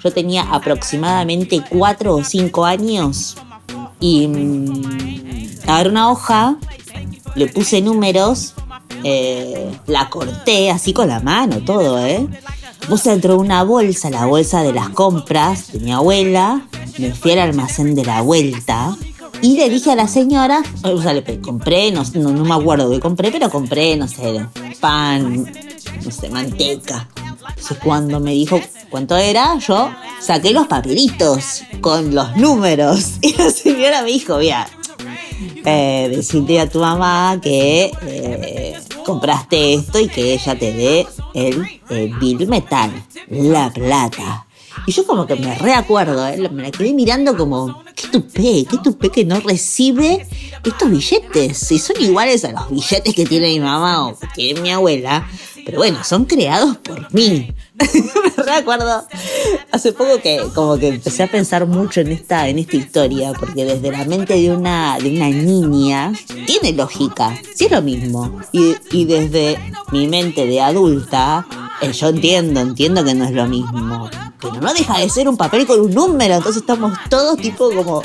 Yo 0.04 0.12
tenía 0.12 0.42
aproximadamente 0.42 1.64
cuatro 1.70 2.16
o 2.16 2.24
cinco 2.26 2.66
años 2.66 3.38
y 4.00 4.28
mm, 4.28 5.60
agarré 5.68 5.90
una 5.90 6.12
hoja, 6.12 6.58
le 7.36 7.48
puse 7.48 7.82
números, 7.82 8.54
eh, 9.04 9.72
la 9.88 10.10
corté 10.10 10.72
así 10.72 10.94
con 10.94 11.08
la 11.08 11.20
mano, 11.20 11.60
todo, 11.64 12.04
¿eh? 12.06 12.28
Puse 12.88 13.10
dentro 13.10 13.34
de 13.34 13.40
una 13.40 13.64
bolsa, 13.64 14.10
la 14.10 14.26
bolsa 14.26 14.64
de 14.64 14.74
las 14.74 14.90
compras 14.90 15.72
de 15.74 15.80
mi 15.80 15.92
abuela, 15.92 16.62
me 16.98 17.14
fui 17.14 17.32
al 17.32 17.40
almacén 17.40 17.96
de 17.96 18.06
la 18.06 18.22
vuelta 18.22 18.96
y 19.42 19.58
le 19.58 19.70
dije 19.70 19.92
a 19.92 19.96
la 19.96 20.08
señora, 20.08 20.64
o 20.84 21.02
sea, 21.02 21.14
le 21.14 21.40
compré, 21.42 21.92
no, 21.92 22.04
no, 22.16 22.32
no 22.32 22.44
me 22.44 22.56
acuerdo 22.56 22.90
qué 22.90 23.00
compré, 23.00 23.32
pero 23.32 23.50
compré, 23.50 23.96
no 23.98 24.08
sé, 24.08 24.46
pan, 24.80 25.46
no 26.04 26.12
sé, 26.12 26.30
manteca. 26.30 27.08
Entonces 27.50 27.78
cuando 27.84 28.20
me 28.20 28.32
dijo 28.32 28.60
cuánto 28.90 29.16
era, 29.16 29.58
yo 29.60 29.90
saqué 30.20 30.52
los 30.52 30.68
papelitos 30.68 31.64
con 31.82 32.14
los 32.14 32.36
números. 32.38 33.14
Y 33.22 33.34
la 33.34 33.50
señora 33.52 34.02
me 34.02 34.12
dijo, 34.12 34.38
mira, 34.38 34.68
eh, 35.66 36.60
a 36.62 36.70
tu 36.70 36.80
mamá 36.80 37.40
que 37.42 37.92
eh, 38.02 38.80
compraste 39.06 39.74
esto 39.74 40.00
y 40.00 40.08
que 40.08 40.34
ella 40.34 40.58
te 40.58 40.74
dé 40.74 41.08
el, 41.34 41.66
bill 42.20 42.48
metal, 42.48 42.92
la 43.30 43.72
plata. 43.72 44.46
Y 44.86 44.92
yo 44.92 45.06
como 45.06 45.26
que 45.26 45.36
me 45.36 45.56
reacuerdo, 45.56 46.28
¿eh? 46.28 46.38
me 46.50 46.64
la 46.64 46.72
quedé 46.72 46.94
mirando 46.94 47.36
como, 47.36 47.84
qué 47.96 48.08
tupé, 48.08 48.66
qué 48.70 48.78
tupé 48.84 49.10
que 49.10 49.26
no 49.26 49.40
recibe 49.40 50.26
estos 50.64 50.90
billetes. 50.90 51.58
Si 51.58 51.80
son 51.80 52.00
iguales 52.00 52.46
a 52.46 52.52
los 52.52 52.70
billetes 52.70 53.14
que 53.14 53.26
tiene 53.26 53.48
mi 53.48 53.60
mamá 53.60 54.08
o 54.08 54.18
que 54.18 54.28
tiene 54.36 54.62
mi 54.62 54.72
abuela, 54.72 55.28
pero 55.68 55.80
bueno, 55.80 56.02
son 56.06 56.24
creados 56.24 56.78
por 56.78 57.14
mí. 57.14 57.54
me 58.38 58.44
recuerdo 58.44 59.06
hace 59.70 59.92
poco 59.92 60.22
que 60.22 60.42
como 60.56 60.78
que 60.78 60.88
empecé 60.88 61.24
a 61.24 61.28
pensar 61.28 61.68
mucho 61.68 62.00
en 62.00 62.14
esta, 62.14 62.48
en 62.48 62.58
esta 62.60 62.78
historia, 62.78 63.34
porque 63.38 63.66
desde 63.66 63.92
la 63.92 64.06
mente 64.06 64.36
de 64.36 64.50
una, 64.50 64.98
de 64.98 65.10
una 65.10 65.28
niña 65.30 66.14
tiene 66.46 66.72
lógica, 66.72 67.38
sí 67.54 67.66
es 67.66 67.72
lo 67.72 67.82
mismo. 67.82 68.40
Y, 68.54 68.78
y 68.92 69.04
desde 69.04 69.60
mi 69.92 70.08
mente 70.08 70.46
de 70.46 70.62
adulta, 70.62 71.46
eh, 71.82 71.92
yo 71.92 72.08
entiendo, 72.08 72.62
entiendo 72.62 73.04
que 73.04 73.14
no 73.14 73.26
es 73.26 73.32
lo 73.32 73.46
mismo. 73.46 74.10
Pero 74.40 74.62
no 74.62 74.74
deja 74.74 75.00
de 75.00 75.10
ser 75.10 75.28
un 75.28 75.36
papel 75.36 75.66
con 75.66 75.80
un 75.80 75.94
número, 75.94 76.36
entonces 76.36 76.62
estamos 76.62 76.96
todos 77.10 77.38
tipo 77.38 77.72
como 77.72 78.04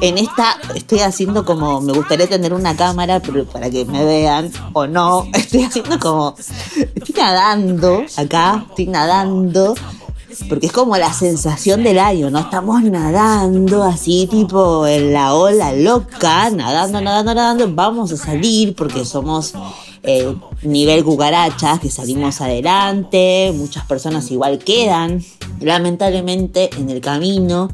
en 0.00 0.18
esta, 0.18 0.58
estoy 0.74 1.00
haciendo 1.00 1.44
como, 1.44 1.80
me 1.80 1.92
gustaría 1.92 2.28
tener 2.28 2.54
una 2.54 2.76
cámara 2.76 3.20
para 3.52 3.68
que 3.68 3.84
me 3.84 4.04
vean 4.04 4.50
o 4.72 4.86
no, 4.86 5.26
estoy 5.34 5.64
haciendo 5.64 5.98
como, 5.98 6.36
estoy 6.38 7.14
nadando 7.16 8.04
acá, 8.16 8.64
estoy 8.68 8.86
nadando 8.86 9.74
porque 10.48 10.66
es 10.66 10.72
como 10.72 10.96
la 10.96 11.12
sensación 11.12 11.82
del 11.82 11.98
año, 11.98 12.30
¿no? 12.30 12.40
Estamos 12.40 12.82
nadando 12.82 13.82
así, 13.82 14.28
tipo 14.30 14.86
en 14.86 15.12
la 15.12 15.34
ola 15.34 15.72
loca, 15.72 16.50
nadando, 16.50 17.00
nadando, 17.00 17.34
nadando, 17.34 17.74
vamos 17.74 18.12
a 18.12 18.16
salir 18.16 18.74
porque 18.74 19.04
somos 19.04 19.54
eh, 20.02 20.34
nivel 20.62 21.04
cucarachas, 21.04 21.80
que 21.80 21.90
salimos 21.90 22.40
adelante, 22.40 23.52
muchas 23.54 23.84
personas 23.86 24.30
igual 24.30 24.58
quedan, 24.58 25.24
lamentablemente, 25.60 26.70
en 26.76 26.90
el 26.90 27.00
camino, 27.00 27.70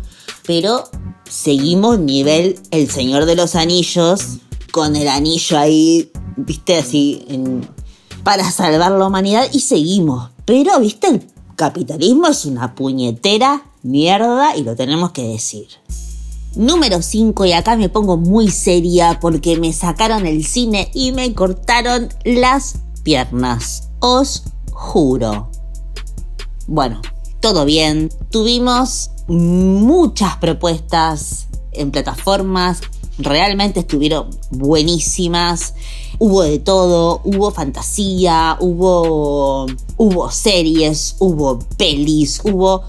pero 0.47 0.85
seguimos 1.29 1.99
nivel 1.99 2.59
El 2.71 2.91
Señor 2.91 3.27
de 3.27 3.37
los 3.37 3.55
Anillos, 3.55 4.39
con 4.73 4.97
el 4.97 5.09
anillo 5.09 5.59
ahí, 5.59 6.11
viste, 6.37 6.79
así, 6.79 7.27
para 8.25 8.51
salvar 8.51 8.93
la 8.93 9.07
humanidad 9.07 9.47
y 9.53 9.61
seguimos. 9.61 10.31
Pero, 10.45 10.79
viste, 10.81 11.09
el 11.09 11.27
capitalismo 11.57 12.29
es 12.29 12.45
una 12.45 12.75
puñetera 12.75 13.71
mierda 13.83 14.57
y 14.57 14.63
lo 14.63 14.75
tenemos 14.77 15.13
que 15.13 15.25
decir. 15.25 15.69
Número 16.55 17.01
5, 17.01 17.47
y 17.47 17.53
acá 17.53 17.77
me 17.77 17.89
pongo 17.89 18.19
muy 18.19 18.51
seria 18.51 19.19
porque 19.21 19.57
me 19.57 19.73
sacaron 19.73 20.27
el 20.27 20.45
cine 20.45 20.91
y 20.93 21.13
me 21.13 21.33
cortaron 21.33 22.11
las 22.25 22.75
piernas. 23.03 23.89
Os 24.01 24.45
juro. 24.71 25.51
Bueno, 26.67 27.01
todo 27.43 27.67
bien. 27.67 28.11
Tuvimos 28.31 29.11
muchas 29.27 30.37
propuestas 30.39 31.49
en 31.73 31.91
plataformas. 31.91 32.81
Realmente 33.19 33.81
estuvieron 33.81 34.31
buenísimas. 34.51 35.75
Hubo 36.19 36.43
de 36.43 36.61
todo, 36.61 37.21
hubo 37.25 37.51
fantasía, 37.51 38.57
hubo 38.61 39.67
hubo 39.97 40.31
series, 40.31 41.17
hubo 41.19 41.59
pelis, 41.77 42.41
hubo 42.45 42.85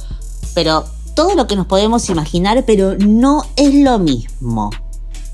pero 0.54 0.86
todo 1.16 1.36
lo 1.36 1.48
que 1.48 1.56
nos 1.56 1.66
podemos 1.66 2.10
imaginar, 2.10 2.64
pero 2.66 2.96
no 2.98 3.44
es 3.56 3.74
lo 3.74 3.98
mismo. 3.98 4.70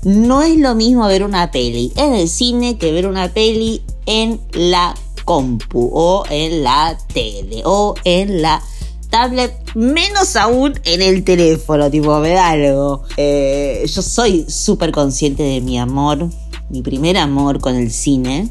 No 0.02 0.40
es 0.40 0.56
lo 0.56 0.74
mismo 0.74 1.06
ver 1.06 1.24
una 1.24 1.50
peli 1.50 1.92
en 1.96 2.14
el 2.14 2.26
cine 2.26 2.78
que 2.78 2.90
ver 2.90 3.06
una 3.06 3.28
peli 3.28 3.82
en 4.06 4.40
la 4.54 4.94
compu 5.26 5.90
o 5.92 6.24
en 6.30 6.64
la 6.64 6.96
tele 7.12 7.60
o 7.66 7.94
en 8.04 8.40
la 8.40 8.62
tablet, 9.10 9.52
menos 9.74 10.36
aún 10.36 10.74
en 10.84 11.02
el 11.02 11.24
teléfono, 11.24 11.90
tipo, 11.90 12.18
me 12.20 12.30
da 12.30 12.50
algo. 12.50 13.02
Eh, 13.16 13.84
yo 13.86 14.02
soy 14.02 14.46
súper 14.48 14.92
consciente 14.92 15.42
de 15.42 15.60
mi 15.60 15.78
amor, 15.78 16.30
mi 16.70 16.82
primer 16.82 17.16
amor 17.18 17.60
con 17.60 17.74
el 17.74 17.90
cine. 17.90 18.48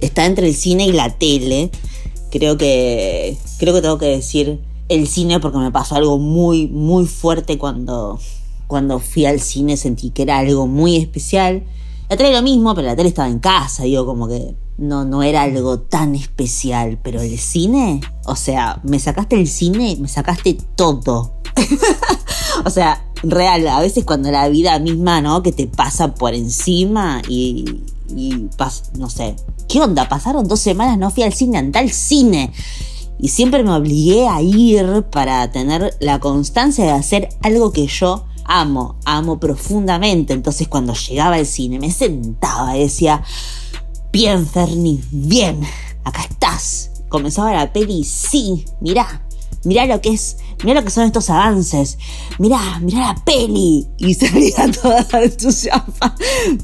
Está 0.00 0.26
entre 0.26 0.48
el 0.48 0.54
cine 0.54 0.86
y 0.86 0.92
la 0.92 1.10
tele. 1.10 1.70
Creo 2.30 2.56
que, 2.56 3.36
creo 3.58 3.74
que 3.74 3.82
tengo 3.82 3.98
que 3.98 4.06
decir 4.06 4.60
el 4.88 5.06
cine 5.06 5.40
porque 5.40 5.58
me 5.58 5.70
pasó 5.70 5.94
algo 5.94 6.18
muy, 6.18 6.66
muy 6.66 7.06
fuerte 7.06 7.56
cuando, 7.56 8.18
cuando 8.66 8.98
fui 8.98 9.24
al 9.26 9.40
cine, 9.40 9.76
sentí 9.76 10.10
que 10.10 10.22
era 10.22 10.38
algo 10.38 10.66
muy 10.66 10.96
especial. 10.96 11.62
La 12.10 12.16
tele 12.16 12.32
lo 12.32 12.42
mismo, 12.42 12.74
pero 12.74 12.88
la 12.88 12.96
tele 12.96 13.08
estaba 13.08 13.28
en 13.28 13.38
casa, 13.38 13.84
digo, 13.84 14.04
como 14.04 14.28
que 14.28 14.54
no, 14.78 15.04
no 15.04 15.22
era 15.22 15.42
algo 15.42 15.80
tan 15.80 16.14
especial, 16.14 16.98
pero 17.02 17.20
el 17.20 17.38
cine, 17.38 18.00
o 18.24 18.36
sea, 18.36 18.80
me 18.82 18.98
sacaste 18.98 19.36
el 19.36 19.46
cine, 19.46 19.96
me 20.00 20.08
sacaste 20.08 20.58
todo. 20.76 21.34
o 22.64 22.70
sea, 22.70 23.04
real, 23.22 23.66
a 23.68 23.80
veces 23.80 24.04
cuando 24.04 24.30
la 24.30 24.48
vida 24.48 24.78
misma, 24.78 25.20
¿no? 25.20 25.42
Que 25.42 25.52
te 25.52 25.66
pasa 25.66 26.14
por 26.14 26.34
encima 26.34 27.22
y, 27.28 27.82
y 28.16 28.48
no 28.98 29.08
sé, 29.08 29.36
¿qué 29.68 29.80
onda? 29.80 30.08
Pasaron 30.08 30.48
dos 30.48 30.60
semanas, 30.60 30.98
no 30.98 31.10
fui 31.10 31.22
al 31.22 31.32
cine, 31.32 31.58
anda 31.58 31.80
al 31.80 31.90
cine 31.90 32.52
y 33.22 33.28
siempre 33.28 33.62
me 33.62 33.72
obligué 33.72 34.26
a 34.26 34.42
ir 34.42 35.04
para 35.12 35.50
tener 35.52 35.94
la 36.00 36.18
constancia 36.18 36.84
de 36.84 36.90
hacer 36.90 37.28
algo 37.42 37.72
que 37.72 37.86
yo 37.86 38.24
amo, 38.44 38.96
amo 39.04 39.38
profundamente. 39.38 40.32
Entonces 40.32 40.66
cuando 40.66 40.92
llegaba 40.94 41.36
al 41.36 41.46
cine 41.46 41.78
me 41.78 41.92
sentaba 41.92 42.76
y 42.76 42.80
decía, 42.80 43.22
bien 44.12 44.46
Ferni, 44.46 45.02
bien, 45.10 45.60
acá 46.04 46.22
estás. 46.28 46.90
Comenzaba 47.08 47.52
la 47.52 47.72
peli, 47.72 48.04
sí, 48.04 48.64
mirá, 48.80 49.26
mirá 49.64 49.86
lo 49.86 50.00
que 50.00 50.10
es, 50.10 50.36
mirá 50.62 50.80
lo 50.80 50.84
que 50.84 50.90
son 50.90 51.04
estos 51.04 51.28
avances, 51.30 51.98
mirá, 52.38 52.78
mirá 52.80 53.00
la 53.00 53.24
peli. 53.24 53.86
Y 53.98 54.14
salía 54.14 54.70
toda 54.82 55.06
entusiasma, 55.22 56.16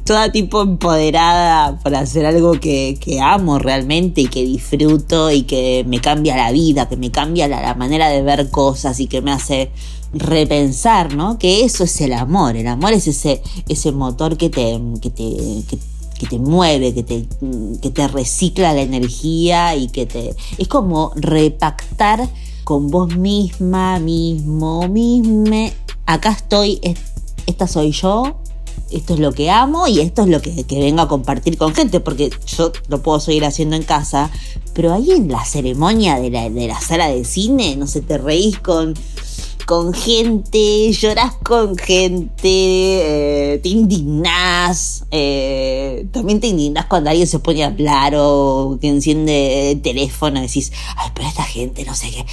toda 0.05 0.31
tipo 0.31 0.62
empoderada 0.62 1.78
por 1.78 1.95
hacer 1.95 2.26
algo 2.26 2.52
que, 2.52 2.99
amo 3.23 3.59
realmente 3.59 4.23
y 4.23 4.28
que 4.28 4.45
disfruto 4.45 5.31
y 5.31 5.43
que 5.43 5.85
me 5.87 6.00
cambia 6.00 6.37
la 6.37 6.52
vida, 6.52 6.88
que 6.88 6.97
me 6.97 7.11
cambia 7.11 7.49
la, 7.49 7.75
manera 7.75 8.09
de 8.09 8.23
ver 8.23 8.50
cosas 8.50 9.00
y 9.00 9.07
que 9.07 9.23
me 9.23 9.33
hace 9.33 9.71
repensar, 10.12 11.14
¿no? 11.14 11.38
Que 11.38 11.64
eso 11.64 11.85
es 11.85 12.00
el 12.00 12.14
amor, 12.14 12.57
el 12.57 12.67
amor 12.67 12.93
es 12.93 13.07
ese, 13.07 13.43
ese 13.69 13.93
motor 13.93 14.37
que 14.38 14.49
te, 14.49 14.81
que 15.02 15.11
te, 15.11 15.25
te 16.26 16.38
mueve, 16.38 16.94
que 16.94 17.02
te, 17.02 17.26
que 17.80 17.90
te 17.90 18.08
recicla 18.08 18.72
la 18.72 18.82
energía 18.82 19.75
y 19.76 19.88
que 19.88 20.06
te... 20.06 20.34
Es 20.56 20.68
como 20.68 21.12
repactar 21.14 22.28
con 22.64 22.90
vos 22.90 23.16
misma, 23.16 23.98
mismo, 23.98 24.88
misme. 24.88 25.72
Acá 26.06 26.32
estoy, 26.32 26.80
esta 27.46 27.66
soy 27.66 27.92
yo, 27.92 28.40
esto 28.90 29.14
es 29.14 29.20
lo 29.20 29.32
que 29.32 29.50
amo 29.50 29.87
y 29.87 30.00
esto 30.00 30.22
es 30.22 30.28
lo 30.28 30.40
que, 30.40 30.64
vengo 30.70 31.02
a 31.02 31.08
compartir 31.08 31.58
con 31.58 31.75
gente, 31.75 32.00
porque 32.00 32.30
yo 32.46 32.72
lo 32.88 33.02
puedo 33.02 33.20
seguir 33.20 33.44
haciendo 33.44 33.76
en 33.76 33.82
casa, 33.82 34.30
pero 34.75 34.92
ahí 34.92 35.10
en 35.10 35.28
la 35.28 35.44
ceremonia 35.44 36.18
de 36.20 36.30
la, 36.30 36.48
de 36.48 36.66
la 36.66 36.80
sala 36.80 37.08
de 37.08 37.25
cine, 37.25 37.76
no 37.76 37.87
sé, 37.87 38.00
te 38.00 38.18
reís 38.18 38.58
con, 38.58 38.94
con 39.66 39.92
gente, 39.92 40.92
llorás 40.92 41.34
con 41.36 41.76
gente, 41.76 42.40
eh, 42.44 43.58
te 43.62 43.68
indignás, 43.68 45.04
eh, 45.10 46.06
también 46.12 46.40
te 46.40 46.48
indignás 46.48 46.86
cuando 46.86 47.10
alguien 47.10 47.26
se 47.26 47.38
pone 47.38 47.64
a 47.64 47.68
hablar 47.68 48.14
o 48.16 48.78
que 48.80 48.88
enciende 48.88 49.72
el 49.72 49.82
teléfono 49.82 50.38
y 50.38 50.42
decís, 50.42 50.72
ay, 50.96 51.10
pero 51.14 51.28
esta 51.28 51.44
gente, 51.44 51.84
no 51.84 51.94
sé 51.94 52.10
qué 52.10 52.24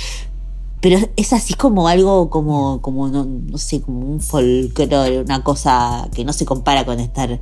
pero 0.85 0.99
es 1.15 1.33
así 1.33 1.55
como 1.55 1.87
algo 1.87 2.29
como, 2.29 2.79
como 2.79 3.07
no, 3.07 3.57
sé, 3.57 3.81
como 3.81 4.01
un 4.01 4.21
folclore, 4.21 5.19
una 5.19 5.43
cosa 5.43 6.07
que 6.13 6.23
no 6.23 6.31
se 6.31 6.45
compara 6.45 6.85
con 6.85 6.99
estar 6.99 7.39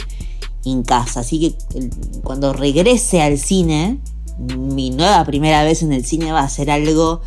en 0.64 0.84
casa. 0.84 1.20
Así 1.20 1.42
que 1.42 1.90
cuando 2.24 2.54
regrese 2.54 3.22
al 3.22 3.38
cine, 3.38 4.00
mi 4.38 4.92
nueva 4.92 5.26
primera 5.26 5.66
vez 5.66 5.84
en 5.84 5.92
el 5.92 6.06
cine 6.06 6.32
va 6.32 6.40
a 6.40 6.48
ser 6.48 6.72
algo 6.72 7.20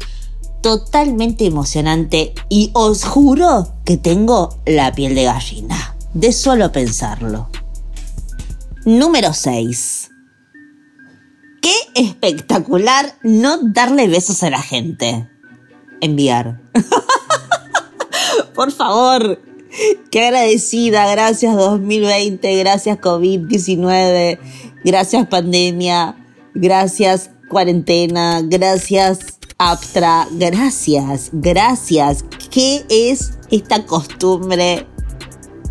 totalmente 0.66 1.46
emocionante 1.46 2.35
y 2.49 2.73
os 2.73 3.04
juro 3.04 3.68
que 3.85 3.96
tengo 3.96 4.58
la 4.66 4.90
piel 4.90 5.14
de 5.14 5.23
gallina, 5.23 5.96
de 6.12 6.32
solo 6.32 6.73
pensarlo. 6.73 7.49
Número 8.85 9.32
6. 9.32 10.11
Qué 11.62 11.73
espectacular 11.94 13.14
no 13.23 13.58
darle 13.62 14.08
besos 14.08 14.42
a 14.42 14.50
la 14.50 14.61
gente. 14.61 15.30
Enviar. 16.00 16.61
Por 18.56 18.73
favor, 18.73 19.40
qué 20.11 20.26
agradecida. 20.26 21.08
Gracias 21.08 21.54
2020, 21.54 22.56
gracias 22.56 22.99
COVID-19, 22.99 24.40
gracias 24.82 25.28
pandemia, 25.28 26.16
gracias 26.54 27.30
cuarentena, 27.49 28.40
gracias 28.42 29.36
Aptra, 29.58 30.28
gracias, 30.32 31.30
gracias. 31.32 32.26
¿Qué 32.50 32.84
es 32.90 33.38
esta 33.50 33.86
costumbre 33.86 34.86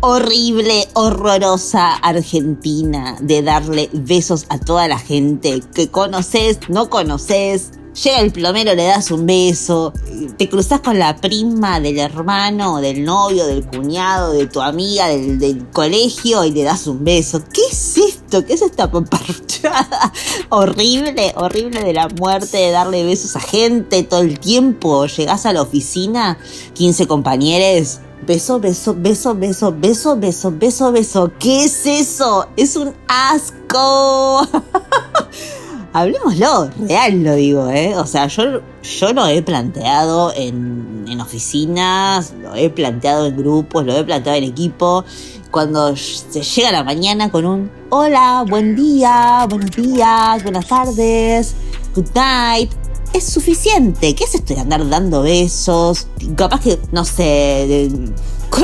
horrible, 0.00 0.88
horrorosa 0.94 1.94
argentina 1.94 3.16
de 3.20 3.42
darle 3.42 3.88
besos 3.92 4.46
a 4.48 4.58
toda 4.58 4.88
la 4.88 4.98
gente 4.98 5.62
que 5.72 5.88
conoces, 5.88 6.58
no 6.68 6.90
conoces? 6.90 7.70
Llega 8.04 8.20
el 8.20 8.30
plomero, 8.30 8.74
le 8.74 8.84
das 8.84 9.10
un 9.10 9.24
beso, 9.24 9.94
te 10.36 10.50
cruzas 10.50 10.80
con 10.80 10.98
la 10.98 11.16
prima 11.16 11.80
del 11.80 11.98
hermano, 11.98 12.76
del 12.78 13.02
novio, 13.02 13.46
del 13.46 13.64
cuñado, 13.64 14.32
de 14.32 14.46
tu 14.46 14.60
amiga, 14.60 15.08
del, 15.08 15.66
colegio 15.72 16.44
y 16.44 16.50
le 16.50 16.62
das 16.62 16.86
un 16.88 17.02
beso. 17.04 17.42
¿Qué 17.50 17.62
es 17.72 17.96
esto? 17.96 18.44
¿Qué 18.44 18.52
es 18.52 18.60
esta 18.60 18.90
paparruchada 18.90 20.12
horrible, 20.50 21.32
horrible 21.36 21.84
de 21.84 21.94
la 21.94 22.08
muerte, 22.08 22.58
de 22.58 22.70
darle 22.70 23.02
besos 23.02 23.34
a 23.34 23.40
gente 23.40 24.02
todo 24.02 24.20
el 24.20 24.38
tiempo? 24.40 25.06
Llegás 25.06 25.46
a 25.46 25.54
la 25.54 25.62
oficina, 25.62 26.36
15 26.74 27.06
compañeros, 27.06 28.00
beso, 28.26 28.60
beso, 28.60 28.94
beso, 28.94 29.34
beso, 29.34 29.74
beso, 29.74 30.16
beso, 30.18 30.52
beso, 30.52 30.92
beso. 30.92 31.32
¿Qué 31.38 31.64
es 31.64 31.86
eso? 31.86 32.46
Es 32.58 32.76
un 32.76 32.92
asco. 33.08 34.46
hablemoslo, 35.96 36.70
real 36.86 37.22
lo 37.22 37.34
digo, 37.34 37.70
¿eh? 37.70 37.96
O 37.96 38.06
sea, 38.06 38.26
yo, 38.26 38.60
yo 38.82 39.12
lo 39.14 39.26
he 39.26 39.40
planteado 39.40 40.30
en, 40.36 41.06
en 41.08 41.20
oficinas, 41.20 42.34
lo 42.42 42.54
he 42.54 42.68
planteado 42.68 43.26
en 43.26 43.36
grupos, 43.36 43.86
lo 43.86 43.96
he 43.96 44.04
planteado 44.04 44.36
en 44.36 44.44
equipo. 44.44 45.04
Cuando 45.50 45.96
se 45.96 46.42
llega 46.42 46.70
la 46.70 46.84
mañana 46.84 47.30
con 47.30 47.46
un 47.46 47.70
hola, 47.88 48.44
buen 48.46 48.76
día, 48.76 49.46
buenos 49.48 49.70
días, 49.70 50.42
buenas 50.42 50.66
tardes, 50.66 51.54
good 51.94 52.08
night, 52.14 52.70
es 53.16 53.24
suficiente. 53.24 54.14
¿Qué 54.14 54.24
es 54.24 54.34
esto 54.34 54.54
de 54.54 54.60
andar 54.60 54.88
dando 54.88 55.22
besos? 55.22 56.06
Capaz 56.36 56.60
que, 56.60 56.78
no 56.92 57.04
sé, 57.04 57.86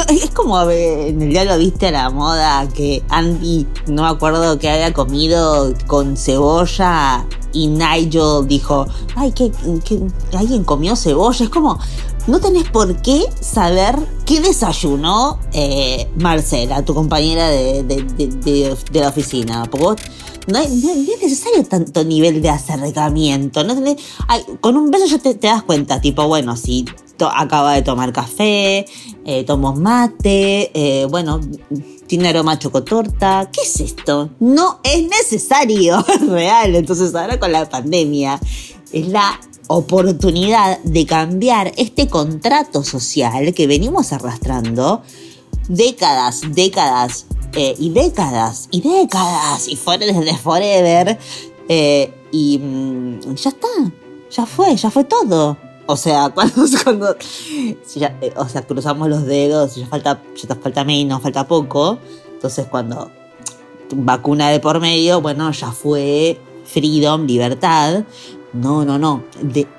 es 0.09 0.31
como 0.31 0.61
en 0.71 1.21
el 1.23 1.31
día 1.31 1.45
lo 1.45 1.59
viste 1.59 1.89
a 1.89 1.91
la 1.91 2.11
moda 2.11 2.69
que 2.69 3.03
Andy, 3.09 3.67
no 3.87 4.03
me 4.03 4.09
acuerdo 4.09 4.59
que 4.59 4.71
había 4.71 4.93
comido 4.93 5.73
con 5.87 6.17
cebolla 6.17 7.27
y 7.53 7.69
Nigel 7.69 8.47
dijo, 8.47 8.87
ay, 9.15 9.33
que, 9.33 9.53
alguien 10.33 10.65
comió 10.65 10.97
cebolla. 10.97 11.45
Es 11.45 11.51
como, 11.51 11.79
no 12.27 12.41
tenés 12.41 12.69
por 12.71 13.01
qué 13.03 13.25
saber 13.41 13.97
qué 14.25 14.41
desayunó 14.41 15.39
eh, 15.53 16.09
Marcela, 16.17 16.85
tu 16.85 16.95
compañera 16.95 17.49
de, 17.49 18.77
la 18.93 19.09
oficina. 19.09 19.69
Porque 19.71 20.03
no, 20.47 20.59
es 20.59 20.73
necesario 21.21 21.65
tanto 21.65 22.05
nivel 22.05 22.43
de 22.43 22.51
acercamiento. 22.51 23.65
¿no? 23.65 23.75
con 24.61 24.77
un 24.77 24.91
beso 24.91 25.07
ya 25.07 25.19
te, 25.19 25.35
das 25.35 25.63
cuenta, 25.63 26.01
tipo, 26.01 26.27
bueno, 26.27 26.57
si 26.57 26.85
acaba 27.35 27.75
de 27.75 27.83
tomar 27.83 28.13
café, 28.13 28.87
eh, 29.25 29.47
mate, 29.77 30.71
eh, 30.75 31.07
bueno, 31.07 31.41
tiene 32.07 32.29
aroma 32.29 32.53
a 32.53 32.59
chocotorta. 32.59 33.51
¿Qué 33.53 33.63
es 33.63 33.81
esto? 33.81 34.31
No 34.41 34.81
es 34.83 35.09
necesario, 35.09 36.05
es 36.15 36.29
real. 36.29 36.75
Entonces 36.75 37.15
ahora 37.15 37.39
con 37.39 37.53
la 37.53 37.69
pandemia 37.69 38.41
es 38.93 39.09
la 39.09 39.41
oportunidad 39.69 40.79
de 40.81 41.07
cambiar 41.07 41.73
este 41.77 42.09
contrato 42.09 42.85
social 42.85 43.55
que 43.55 43.67
venimos 43.67 44.13
arrastrando 44.13 45.03
décadas, 45.69 46.43
décadas 46.51 47.27
eh, 47.55 47.75
y 47.79 47.91
décadas 47.91 48.69
y 48.71 48.81
décadas 48.81 49.69
y 49.69 49.77
forever 49.77 50.15
desde 50.15 50.39
forever 50.39 51.19
y 52.33 52.59
mm, 52.59 53.35
ya 53.35 53.51
está, 53.51 53.69
ya 54.31 54.47
fue, 54.47 54.75
ya 54.75 54.91
fue 54.91 55.05
todo. 55.05 55.57
O 55.87 55.97
sea, 55.97 56.31
cuando, 56.35 56.65
cuando 56.83 57.15
eh, 57.15 58.33
o 58.37 58.49
sea, 58.49 58.63
cruzamos 58.63 59.09
los 59.09 59.27
dedos, 59.27 59.77
ya 59.77 59.87
falta, 59.87 60.21
ya 60.35 60.55
falta 60.57 60.85
menos, 60.85 61.23
falta 61.23 61.47
poco. 61.47 61.99
Entonces 62.33 62.67
cuando 62.69 63.11
vacuna 63.95 64.49
de 64.49 64.59
por 64.59 64.81
medio, 64.81 65.21
bueno, 65.21 65.53
ya 65.53 65.71
fue 65.71 66.41
freedom, 66.65 67.27
libertad. 67.27 68.05
No, 68.53 68.85
no, 68.85 68.99
no. 68.99 69.25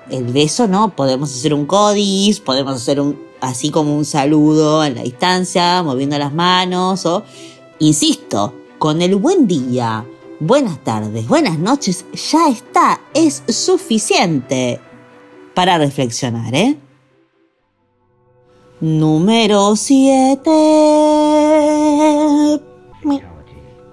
el 0.09 0.25
beso 0.25 0.67
no. 0.67 0.95
Podemos 0.95 1.33
hacer 1.33 1.53
un 1.53 1.65
codis, 1.65 2.39
podemos 2.39 2.75
hacer 2.75 3.01
un 3.01 3.33
así 3.41 3.71
como 3.71 3.97
un 3.97 4.05
saludo 4.05 4.79
a 4.79 4.89
la 4.89 5.03
distancia, 5.03 5.83
moviendo 5.83 6.17
las 6.17 6.33
manos 6.33 7.05
o, 7.05 7.23
insisto, 7.79 8.53
con 8.77 9.01
el 9.01 9.15
buen 9.15 9.47
día, 9.47 10.05
buenas 10.39 10.83
tardes, 10.83 11.27
buenas 11.27 11.57
noches, 11.57 12.05
ya 12.31 12.49
está, 12.49 13.01
es 13.13 13.43
suficiente 13.47 14.79
para 15.53 15.77
reflexionar, 15.77 16.53
¿eh? 16.55 16.77
Número 18.81 19.75
7. 19.77 20.51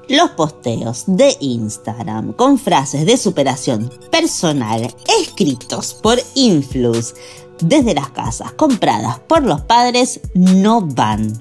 Los 0.09 0.31
posteos 0.31 1.05
de 1.07 1.37
Instagram 1.39 2.33
con 2.33 2.59
frases 2.59 3.07
de 3.07 3.17
superación 3.17 3.89
personal 4.11 4.93
escritos 5.21 5.95
por 5.95 6.19
influx 6.35 7.15
desde 7.63 7.95
las 7.95 8.11
casas 8.11 8.53
compradas 8.55 9.21
por 9.21 9.45
los 9.45 9.61
padres 9.61 10.21
no 10.35 10.81
van. 10.81 11.41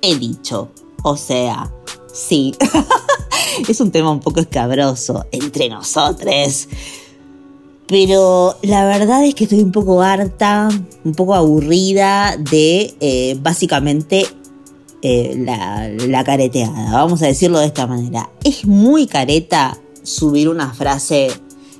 He 0.00 0.14
dicho. 0.14 0.70
O 1.02 1.16
sea, 1.16 1.72
sí. 2.12 2.54
es 3.68 3.80
un 3.80 3.90
tema 3.90 4.10
un 4.10 4.20
poco 4.20 4.40
escabroso 4.40 5.26
entre 5.32 5.68
nosotros 5.68 6.68
pero 7.88 8.54
la 8.62 8.84
verdad 8.84 9.24
es 9.24 9.34
que 9.34 9.44
estoy 9.44 9.62
un 9.62 9.72
poco 9.72 10.02
harta, 10.02 10.68
un 11.04 11.14
poco 11.14 11.34
aburrida 11.34 12.36
de 12.36 12.94
eh, 13.00 13.36
básicamente 13.40 14.26
eh, 15.00 15.34
la, 15.38 15.88
la, 15.88 16.22
careteada, 16.22 16.92
vamos 16.92 17.22
a 17.22 17.26
decirlo 17.26 17.58
de 17.58 17.66
esta 17.66 17.86
manera. 17.86 18.28
Es 18.44 18.66
muy 18.66 19.06
careta 19.06 19.78
subir 20.02 20.50
una 20.50 20.74
frase 20.74 21.30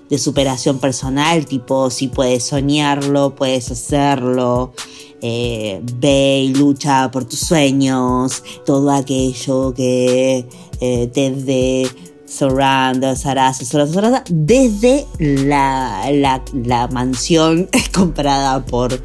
de 0.09 0.19
superación 0.19 0.79
personal, 0.79 1.47
tipo 1.47 1.91
si 1.91 2.09
puedes 2.09 2.45
soñarlo, 2.45 3.35
puedes 3.35 3.71
hacerlo, 3.71 4.73
eh, 5.21 5.81
ve 5.97 6.43
y 6.45 6.55
lucha 6.55 7.11
por 7.11 7.25
tus 7.25 7.41
sueños, 7.41 8.43
todo 8.65 8.91
aquello 8.91 9.75
que 9.75 10.47
te 10.81 11.31
dé 11.31 11.89
Surrender, 12.29 13.17
Sarasa, 13.17 13.65
Sarasa, 13.65 14.23
desde 14.29 15.07
la, 15.19 16.11
la, 16.53 16.89
mansión 16.89 17.69
comprada 17.95 18.65
por 18.65 19.03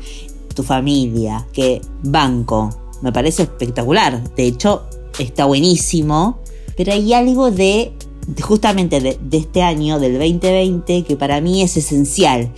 tu 0.53 0.61
familia, 0.61 1.47
que 1.53 1.81
banco, 2.03 2.69
me 3.01 3.11
parece 3.11 3.43
espectacular, 3.43 4.35
de 4.35 4.45
hecho 4.45 4.83
está 5.17 5.45
buenísimo, 5.45 6.39
pero 6.75 6.91
hay 6.91 7.13
algo 7.13 7.49
de, 7.49 7.93
justamente 8.41 8.99
de, 9.01 9.17
este 9.31 9.61
año, 9.61 9.99
del 9.99 10.13
2020, 10.13 11.03
que 11.03 11.15
para 11.15 11.41
mí 11.41 11.61
es 11.61 11.77
esencial, 11.77 12.51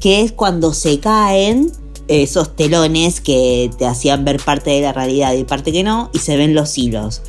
que 0.00 0.22
es 0.22 0.32
cuando 0.32 0.74
se 0.74 0.98
caen 0.98 1.70
esos 2.08 2.56
telones 2.56 3.20
que 3.20 3.70
te 3.78 3.86
hacían 3.86 4.24
ver 4.24 4.42
parte 4.42 4.70
de 4.70 4.82
la 4.82 4.92
realidad 4.92 5.32
y 5.34 5.44
parte 5.44 5.72
que 5.72 5.82
no, 5.82 6.10
y 6.12 6.18
se 6.18 6.36
ven 6.36 6.54
los 6.54 6.76
hilos 6.76 7.22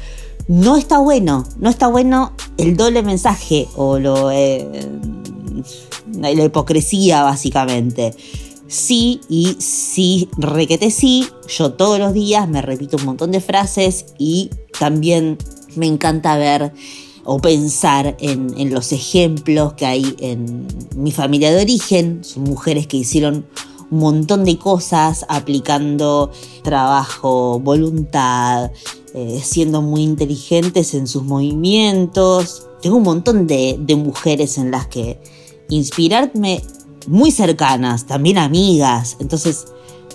no 0.48 0.76
está 0.76 0.98
bueno, 0.98 1.46
no 1.58 1.70
está 1.70 1.88
bueno 1.88 2.34
el 2.58 2.76
doble 2.76 3.02
mensaje 3.02 3.68
o 3.76 4.00
lo, 4.00 4.32
eh, 4.32 4.68
la 6.20 6.32
hipocresía 6.32 7.24
básicamente. 7.24 8.14
Sí 8.68 9.22
y 9.30 9.58
sí, 9.60 10.30
requete 10.38 10.90
sí, 10.90 11.28
yo 11.48 11.74
todos 11.74 12.00
los 12.00 12.14
días 12.14 12.48
me 12.50 12.62
repito 12.62 12.98
un 12.98 13.06
montón 13.06 13.32
de 13.32 13.40
frases 13.40 14.06
y 14.18 14.50
también 14.80 15.38
me 15.76 15.86
encanta 15.86 16.38
ver 16.38 16.74
o 17.26 17.40
pensar 17.40 18.16
en, 18.20 18.74
los 18.74 18.92
ejemplos 18.92 19.74
que 19.74 19.86
hay 19.86 20.16
en 20.20 20.68
mi 20.96 21.12
familia 21.12 21.52
de 21.52 21.62
origen, 21.62 22.24
son 22.24 22.44
mujeres 22.44 22.88
que 22.88 22.98
hicieron 22.98 23.46
un 23.92 24.00
montón 24.00 24.44
de 24.44 24.58
cosas 24.58 25.26
aplicando 25.30 26.32
trabajo, 26.64 27.60
voluntad, 27.60 28.72
eh, 29.14 29.42
siendo 29.44 29.82
muy 29.82 30.02
inteligentes 30.02 30.94
en 30.94 31.08
sus 31.08 31.24
movimientos. 31.24 32.68
Tengo 32.82 32.98
un 32.98 33.04
montón 33.04 33.48
de, 33.48 33.78
de 33.80 33.96
mujeres 33.96 34.58
en 34.58 34.72
las 34.72 34.88
que 34.88 35.20
inspirarme 35.70 36.62
muy 37.08 37.32
cercanas, 37.32 38.06
también 38.06 38.38
amigas. 38.38 39.18
Entonces, 39.20 39.66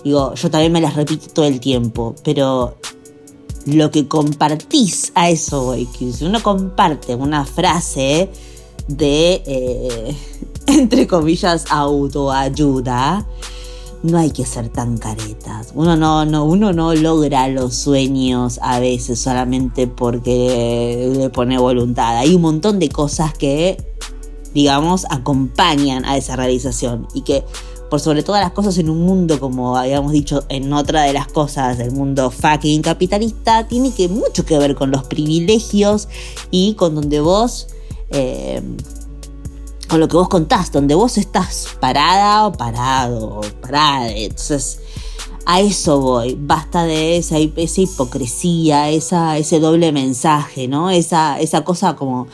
digo, 0.03 0.33
yo 0.35 0.49
también 0.51 0.71
me 0.71 0.81
las 0.81 0.95
repito 0.95 1.27
todo 1.33 1.45
el 1.45 1.59
tiempo, 1.59 2.15
pero 2.23 2.75
lo 3.73 3.91
que 3.91 4.07
compartís 4.07 5.11
a 5.15 5.29
eso 5.29 5.63
voy, 5.65 5.85
que 5.87 6.11
si 6.11 6.25
uno 6.25 6.41
comparte 6.41 7.15
una 7.15 7.45
frase 7.45 8.29
de, 8.87 9.41
eh, 9.45 10.15
entre 10.67 11.07
comillas, 11.07 11.65
autoayuda, 11.69 13.25
no 14.03 14.17
hay 14.17 14.31
que 14.31 14.45
ser 14.45 14.69
tan 14.69 14.97
caretas. 14.97 15.71
Uno 15.75 15.95
no, 15.95 16.25
no, 16.25 16.45
uno 16.45 16.71
no 16.73 16.93
logra 16.95 17.47
los 17.49 17.75
sueños 17.75 18.59
a 18.61 18.79
veces 18.79 19.19
solamente 19.19 19.87
porque 19.87 21.11
le 21.15 21.29
pone 21.29 21.57
voluntad. 21.57 22.17
Hay 22.17 22.33
un 22.33 22.41
montón 22.41 22.79
de 22.79 22.89
cosas 22.89 23.33
que, 23.33 23.77
digamos, 24.53 25.05
acompañan 25.09 26.05
a 26.05 26.17
esa 26.17 26.35
realización 26.35 27.07
y 27.13 27.21
que 27.21 27.43
por 27.89 27.99
sobre 27.99 28.23
todas 28.23 28.41
las 28.41 28.51
cosas 28.51 28.77
en 28.77 28.89
un 28.89 29.01
mundo, 29.01 29.39
como 29.39 29.75
habíamos 29.77 30.11
dicho 30.11 30.43
en 30.49 30.71
otra 30.73 31.03
de 31.03 31.13
las 31.13 31.27
cosas 31.27 31.77
del 31.77 31.91
mundo 31.91 32.31
fucking 32.31 32.81
capitalista, 32.81 33.67
tiene 33.67 33.91
que 33.91 34.07
mucho 34.07 34.45
que 34.45 34.57
ver 34.57 34.75
con 34.75 34.91
los 34.91 35.03
privilegios 35.03 36.07
y 36.51 36.75
con 36.75 36.95
donde 36.95 37.19
vos, 37.19 37.67
eh, 38.11 38.61
con 39.87 39.99
lo 39.99 40.07
que 40.07 40.15
vos 40.17 40.29
contás, 40.29 40.71
donde 40.71 40.95
vos 40.95 41.17
estás 41.17 41.67
parada 41.79 42.45
o 42.45 42.51
parado 42.51 43.39
o 43.39 43.41
parada. 43.61 44.09
Entonces, 44.09 44.79
a 45.45 45.61
eso 45.61 45.99
voy. 45.99 46.37
Basta 46.39 46.83
de 46.83 47.17
esa, 47.17 47.39
esa 47.39 47.81
hipocresía, 47.81 48.89
esa, 48.89 49.37
ese 49.39 49.59
doble 49.59 49.91
mensaje, 49.91 50.67
¿no? 50.67 50.91
Esa, 50.91 51.39
esa 51.39 51.63
cosa 51.63 51.95
como 51.95 52.27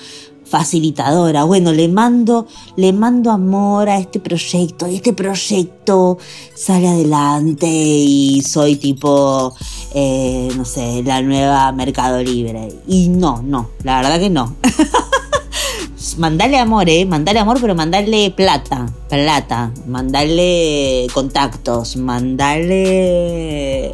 facilitadora. 0.45 1.43
Bueno, 1.43 1.73
le 1.73 1.87
mando, 1.87 2.47
le 2.75 2.93
mando 2.93 3.31
amor 3.31 3.89
a 3.89 3.97
este 3.97 4.19
proyecto 4.19 4.87
y 4.87 4.95
este 4.95 5.13
proyecto 5.13 6.17
sale 6.53 6.87
adelante 6.87 7.67
y 7.67 8.41
soy 8.41 8.75
tipo, 8.77 9.53
eh, 9.93 10.49
no 10.55 10.65
sé, 10.65 11.03
la 11.03 11.21
nueva 11.21 11.71
Mercado 11.71 12.21
Libre. 12.21 12.73
Y 12.87 13.09
no, 13.09 13.41
no, 13.41 13.69
la 13.83 14.01
verdad 14.01 14.19
que 14.19 14.29
no. 14.29 14.55
mandale 16.17 16.57
amor, 16.57 16.87
eh, 16.89 17.05
mandale 17.05 17.39
amor, 17.39 17.57
pero 17.59 17.75
mandale 17.75 18.31
plata, 18.31 18.85
plata, 19.09 19.71
mandale 19.87 21.07
contactos, 21.13 21.97
mandale, 21.97 23.93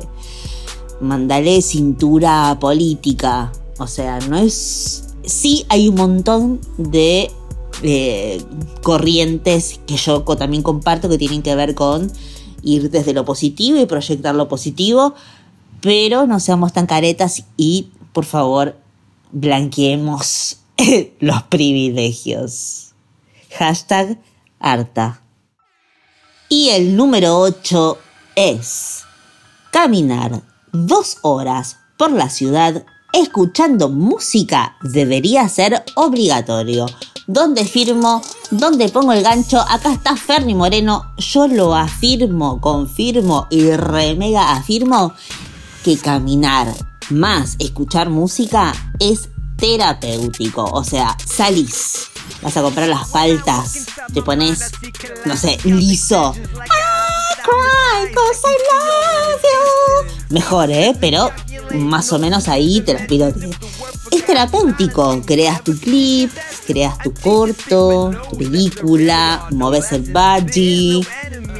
mandale 0.99 1.61
cintura 1.61 2.57
política. 2.59 3.51
O 3.79 3.87
sea, 3.87 4.19
no 4.19 4.37
es 4.37 5.11
sí 5.25 5.65
hay 5.69 5.88
un 5.88 5.95
montón 5.95 6.62
de 6.77 7.31
eh, 7.84 8.43
corrientes 8.84 9.79
que 9.88 9.97
yo 9.97 10.21
también 10.23 10.63
comparto 10.63 11.10
que 11.10 11.17
tienen 11.17 11.41
que 11.41 11.55
ver 11.55 11.75
con 11.75 12.12
ir 12.63 12.91
desde 12.91 13.13
lo 13.13 13.25
positivo 13.25 13.79
y 13.79 13.86
proyectar 13.86 14.36
lo 14.36 14.47
positivo, 14.47 15.15
pero 15.81 16.27
no 16.27 16.39
seamos 16.39 16.73
tan 16.73 16.86
caretas 16.86 17.45
y 17.57 17.89
por 18.13 18.25
favor 18.25 18.77
blanqueemos 19.31 20.57
los 21.19 21.43
privilegios. 21.43 22.93
Hashtag 23.57 24.19
harta. 24.60 25.21
Y 26.49 26.69
el 26.69 26.95
número 26.95 27.39
8 27.39 27.97
es 28.36 29.03
caminar 29.71 30.43
dos 30.71 31.17
horas 31.21 31.77
por 31.97 32.12
la 32.12 32.29
ciudad 32.29 32.86
escuchando 33.13 33.89
música 33.89 34.76
debería 34.82 35.47
ser 35.50 35.84
obligatorio. 35.95 36.86
¿Dónde 37.28 37.65
firmo? 37.65 38.21
¿Dónde 38.50 38.89
pongo 38.89 39.13
el 39.13 39.24
gancho? 39.24 39.60
Acá 39.60 39.93
está 39.93 40.15
Ferni 40.15 40.56
Moreno. 40.56 41.13
Yo 41.17 41.47
lo 41.47 41.76
afirmo, 41.76 42.60
confirmo 42.60 43.47
y 43.50 43.71
remega 43.71 44.52
afirmo 44.52 45.13
que 45.84 45.97
caminar 45.97 46.74
más 47.10 47.56
escuchar 47.60 48.10
música 48.10 48.74
es 49.00 49.30
terapéutico. 49.58 50.63
O 50.63 50.84
sea, 50.84 51.15
salís, 51.26 52.10
vas 52.41 52.58
a 52.58 52.62
comprar 52.62 52.88
las 52.88 53.08
faltas, 53.10 53.86
te 54.13 54.21
pones, 54.21 54.71
no 55.26 55.38
sé, 55.38 55.58
liso. 55.63 56.34
Mejor, 60.32 60.72
¿eh? 60.72 60.96
Pero 61.00 61.30
más 61.74 62.12
o 62.13 62.20
menos 62.20 62.48
ahí 62.48 62.82
te 62.82 62.94
lo 62.94 63.08
pido. 63.08 63.34
Es 64.12 64.26
terapéutico. 64.26 65.22
Creas 65.26 65.63
tu 65.63 65.78
clip, 65.78 66.32
creas 66.65 66.98
tu 67.00 67.13
corto, 67.13 68.12
tu 68.30 68.38
película, 68.38 69.48
moves 69.52 69.91
el 69.91 70.02
budgie, 70.02 71.06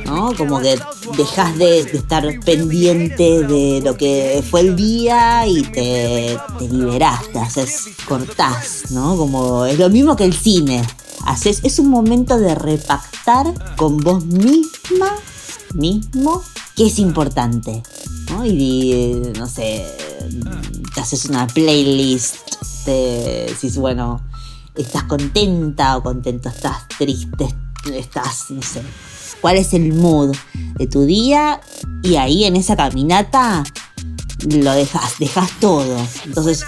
¿no? 0.06 0.34
Como 0.36 0.60
que 0.60 0.80
dejas 1.18 1.58
de, 1.58 1.80
estar 1.82 2.26
pendiente 2.46 3.44
de 3.44 3.82
lo 3.82 3.96
que 3.96 4.44
fue 4.50 4.62
el 4.62 4.76
día 4.76 5.46
y 5.48 5.64
te, 5.64 6.38
te 6.60 6.68
liberás, 6.68 7.32
te 7.32 7.40
haces, 7.40 7.90
cortás, 8.08 8.92
¿no? 8.92 9.16
Como 9.18 9.66
es 9.66 9.78
lo 9.78 9.90
mismo 9.90 10.16
que 10.16 10.26
el 10.26 10.34
cine. 10.34 10.86
Haces, 11.26 11.60
es 11.64 11.78
un 11.78 11.90
momento 11.90 12.40
de 12.40 12.56
repactar 12.56 13.76
con 13.76 13.98
vos 13.98 14.26
misma, 14.26 15.16
mismo, 15.74 16.44
que 16.76 16.88
es 16.88 17.00
importante. 17.00 17.84
Y, 18.46 19.22
no 19.38 19.48
sé, 19.48 19.86
te 20.94 21.02
haces 21.02 21.26
una 21.26 21.48
playlist, 21.48 22.38
te 22.86 23.46
decís, 23.50 23.78
bueno, 23.78 24.22
estás 24.76 25.04
contenta 25.04 25.98
o 25.98 26.04
contento, 26.04 26.50
estás 26.50 26.88
triste, 26.98 27.48
estás, 27.94 28.50
no 28.50 28.62
sé, 28.62 28.82
cuál 29.42 29.58
es 29.58 29.74
el 29.74 29.94
mood 29.94 30.36
de 30.76 30.88
tu 30.88 31.06
día 31.06 31.62
y 32.04 32.16
ahí 32.16 32.46
en 32.46 32.56
esa 32.56 32.76
caminata 32.76 33.64
lo 34.48 34.72
dejas, 34.72 35.20
dejas 35.20 35.52
todo. 35.60 35.98
Entonces, 36.26 36.66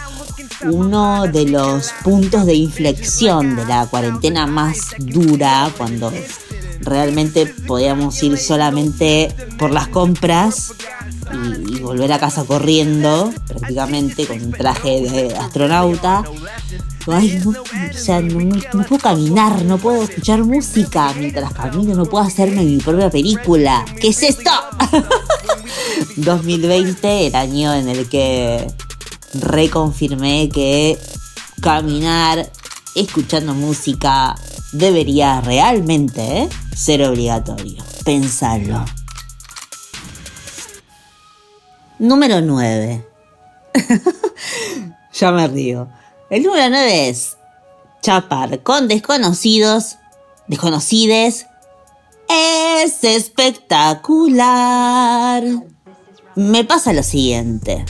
uno 0.66 1.28
de 1.28 1.46
los 1.46 1.92
puntos 2.04 2.46
de 2.46 2.56
inflexión 2.56 3.56
de 3.56 3.66
la 3.66 3.88
cuarentena 3.88 4.46
más 4.48 4.96
dura, 5.00 5.72
cuando 5.78 6.12
realmente 6.82 7.46
podíamos 7.46 8.22
ir 8.24 8.38
solamente 8.38 9.34
por 9.58 9.72
las 9.72 9.88
compras 9.88 10.74
y, 11.34 11.80
volver 11.80 12.12
a 12.14 12.20
casa 12.20 12.44
corriendo, 12.46 13.34
prácticamente 13.48 14.26
con 14.26 14.42
un 14.42 14.52
traje 14.52 15.02
de 15.02 15.36
astronauta. 15.36 16.24
Ay, 17.08 17.42
no, 17.44 18.84
puedo 18.88 19.02
caminar, 19.02 19.66
no 19.66 19.78
puedo 19.78 20.04
escuchar 20.04 20.44
música 20.44 21.14
mientras 21.18 21.54
camino, 21.54 21.96
no 21.96 22.06
puedo 22.06 22.24
hacerme 22.24 22.64
mi 22.64 22.78
propia 22.78 23.10
película. 23.10 23.86
¿Qué 24.00 24.10
es 24.10 24.24
esto? 24.24 24.52
2020, 26.18 27.28
el 27.28 27.36
año 27.36 27.74
en 27.74 27.90
el 27.90 28.08
que 28.08 28.66
reconfirmé 29.34 30.50
que 30.50 30.98
caminar 31.62 32.50
escuchando 32.96 33.54
música 33.54 34.36
debería 34.72 35.42
realmente 35.42 36.44
¿eh? 36.44 36.50
ser 36.76 37.04
obligatorio. 37.04 37.84
Pensarlo. 38.04 38.86
Número 42.04 42.40
9. 42.42 43.02
ya 45.14 45.32
me 45.32 45.48
río. 45.48 45.88
El 46.30 46.44
número 46.44 46.70
9 46.70 47.08
es 47.08 47.38
chapar 48.02 48.62
con 48.62 48.90
desconocidos, 48.90 49.96
desconocides. 50.50 51.46
Es 52.28 53.06
espectacular. 53.06 55.46
Me 56.36 56.66
pasa 56.66 56.92
lo 56.92 57.04
siguiente. 57.04 57.86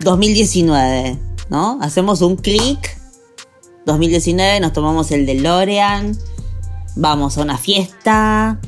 2019, 0.00 1.16
¿no? 1.48 1.78
Hacemos 1.80 2.22
un 2.22 2.34
clic. 2.34 2.98
2019 3.86 4.58
nos 4.58 4.72
tomamos 4.72 5.12
el 5.12 5.26
de 5.26 5.34
Lorean. 5.34 6.18
Vamos 6.96 7.38
a 7.38 7.42
una 7.42 7.56
fiesta. 7.56 8.58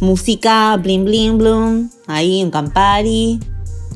Música, 0.00 0.74
bling 0.78 1.04
bling 1.04 1.36
bloom. 1.36 1.90
Ahí 2.06 2.42
un 2.42 2.50
Campari 2.50 3.51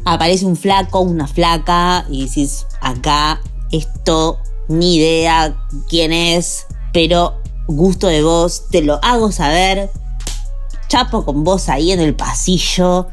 aparece 0.06 0.46
un 0.46 0.56
flaco, 0.56 1.00
una 1.00 1.26
flaca 1.26 2.06
y 2.08 2.22
dices, 2.22 2.66
acá 2.80 3.40
esto, 3.72 4.38
ni 4.68 4.96
idea 4.96 5.56
quién 5.88 6.12
es, 6.12 6.66
pero 6.92 7.42
gusto 7.66 8.06
de 8.06 8.22
voz, 8.22 8.68
te 8.70 8.82
lo 8.82 8.98
hago 9.02 9.32
saber, 9.32 9.90
chapo 10.88 11.24
con 11.24 11.42
vos 11.42 11.68
ahí 11.68 11.90
en 11.90 12.00
el 12.00 12.14
pasillo, 12.14 13.08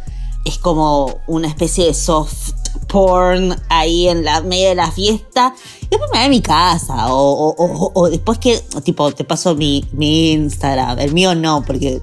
es 0.45 0.59
como 0.59 1.19
una 1.25 1.47
especie 1.47 1.87
de 1.87 1.95
soft 1.95 2.51
porn 2.87 3.55
ahí 3.69 4.07
en 4.07 4.23
la 4.23 4.41
medio 4.41 4.69
de 4.69 4.75
la 4.75 4.91
fiesta. 4.91 5.55
Y 5.81 5.87
después 5.89 6.11
me 6.11 6.19
voy 6.19 6.25
a 6.27 6.29
mi 6.29 6.41
casa. 6.41 7.07
O, 7.09 8.07
después 8.09 8.37
que, 8.37 8.59
tipo, 8.83 9.11
te 9.13 9.23
paso 9.23 9.55
mi, 9.55 9.85
mi, 9.93 10.33
Instagram. 10.33 10.99
El 10.99 11.13
mío 11.13 11.33
no, 11.33 11.63
porque 11.65 12.01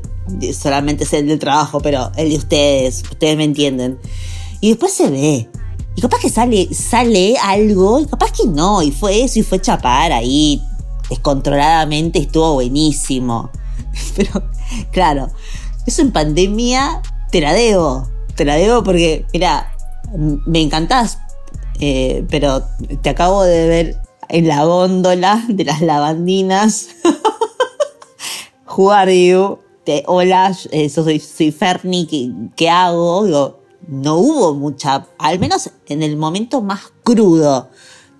solamente 0.52 1.04
es 1.04 1.12
el 1.12 1.28
del 1.28 1.38
trabajo, 1.38 1.80
pero 1.80 2.10
el 2.16 2.30
de 2.30 2.36
ustedes. 2.36 3.02
Ustedes 3.02 3.36
me 3.36 3.44
entienden. 3.44 3.98
Y 4.60 4.70
después 4.70 4.92
se 4.92 5.10
ve. 5.10 5.48
Y 5.96 6.00
capaz 6.00 6.20
que 6.20 6.30
sale, 6.30 6.72
sale 6.72 7.36
algo, 7.38 8.00
y 8.00 8.06
capaz 8.06 8.32
que 8.32 8.46
no, 8.46 8.82
y 8.82 8.90
fue 8.90 9.24
eso, 9.24 9.38
y 9.38 9.42
fue 9.42 9.60
chapar 9.60 10.12
ahí 10.12 10.62
descontroladamente, 11.08 12.20
estuvo 12.20 12.54
buenísimo. 12.54 13.50
Pero, 14.16 14.42
claro, 14.92 15.28
eso 15.86 16.02
en 16.02 16.12
pandemia 16.12 17.02
te 17.30 17.40
la 17.40 17.52
debo, 17.52 18.08
te 18.34 18.44
la 18.44 18.54
debo 18.54 18.82
porque, 18.84 19.26
mira, 19.32 19.74
me 20.46 20.60
encantás, 20.60 21.18
eh, 21.80 22.24
pero 22.28 22.62
te 23.02 23.10
acabo 23.10 23.42
de 23.42 23.68
ver 23.68 23.96
en 24.28 24.48
la 24.48 24.64
góndola 24.64 25.44
de 25.48 25.64
las 25.64 25.80
lavandinas. 25.80 26.88
Are 28.92 29.26
you? 29.26 29.58
Hola, 30.06 30.56
eh, 30.70 30.88
soy, 30.88 31.18
soy 31.18 31.50
Ferni, 31.50 32.52
¿qué, 32.56 32.70
hago? 32.70 33.24
Digo, 33.24 33.59
no 33.88 34.16
hubo 34.16 34.54
mucha, 34.54 35.06
al 35.18 35.38
menos 35.38 35.70
en 35.86 36.02
el 36.02 36.16
momento 36.16 36.62
más 36.62 36.80
crudo 37.02 37.70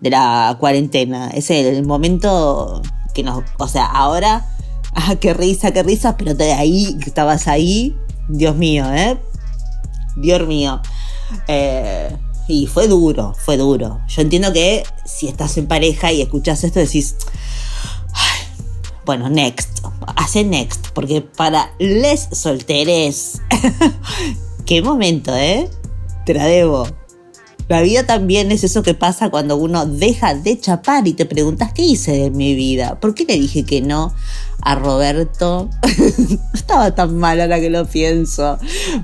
de 0.01 0.11
la 0.11 0.57
cuarentena. 0.59 1.31
Es 1.31 1.51
el 1.51 1.87
momento 1.87 2.83
que 3.14 3.23
nos, 3.23 3.44
o 3.59 3.68
sea, 3.68 3.87
ahora, 3.87 4.46
ah, 4.94 5.16
qué 5.16 5.35
risa, 5.35 5.73
qué 5.73 5.83
risa, 5.83 6.16
pero 6.16 6.35
de 6.35 6.53
ahí, 6.53 6.96
estabas 7.07 7.49
ahí, 7.49 7.96
Dios 8.29 8.57
mío, 8.57 8.92
¿eh? 8.92 9.18
Dios 10.16 10.46
mío. 10.46 10.81
Eh, 11.49 12.16
y 12.49 12.66
fue 12.66 12.88
duro, 12.88 13.35
fue 13.38 13.57
duro. 13.57 14.01
Yo 14.09 14.23
entiendo 14.23 14.53
que 14.53 14.83
si 15.05 15.29
estás 15.29 15.57
en 15.57 15.68
pareja 15.68 16.12
y 16.12 16.20
escuchas 16.20 16.64
esto 16.64 16.81
decís, 16.81 17.16
bueno, 19.07 19.29
next, 19.29 19.85
hace 20.16 20.44
next, 20.44 20.88
porque 20.94 21.20
para 21.20 21.73
les 21.79 22.29
solteres, 22.33 23.40
qué 24.70 24.83
momento, 24.83 25.35
¿eh? 25.35 25.68
Te 26.24 26.33
la 26.33 26.46
debo. 26.46 26.87
La 27.66 27.83
vida 27.83 28.06
también 28.06 28.52
es 28.52 28.62
eso 28.62 28.85
que 28.85 28.94
pasa 28.94 29.28
cuando 29.28 29.56
uno 29.56 29.85
deja 29.85 30.37
de 30.37 30.61
chapar 30.61 31.09
y 31.09 31.12
te 31.12 31.26
preguntas 31.26 31.72
qué 31.72 31.83
hice 31.83 32.12
de 32.12 32.30
mi 32.30 32.54
vida. 32.54 33.00
¿Por 33.00 33.12
qué 33.12 33.24
le 33.24 33.35
dije 33.35 33.64
que 33.64 33.80
no 33.80 34.14
a 34.62 34.76
Roberto? 34.76 35.68
estaba 36.54 36.94
tan 36.94 37.16
mal 37.16 37.40
ahora 37.40 37.59
que 37.59 37.68
lo 37.68 37.85
pienso. 37.85 38.59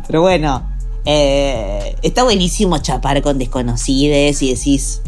Pero 0.06 0.20
bueno, 0.20 0.70
eh, 1.04 1.96
está 2.02 2.22
buenísimo 2.22 2.78
chapar 2.78 3.20
con 3.20 3.36
desconocides 3.36 4.40
y 4.42 4.54
decís, 4.54 5.02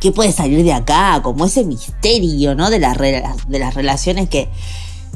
¿qué 0.00 0.12
puede 0.12 0.32
salir 0.32 0.62
de 0.64 0.74
acá? 0.74 1.20
Como 1.22 1.46
ese 1.46 1.64
misterio, 1.64 2.54
¿no? 2.54 2.68
De, 2.68 2.78
las, 2.78 2.98
de 2.98 3.58
las 3.58 3.74
relaciones 3.74 4.28
que, 4.28 4.50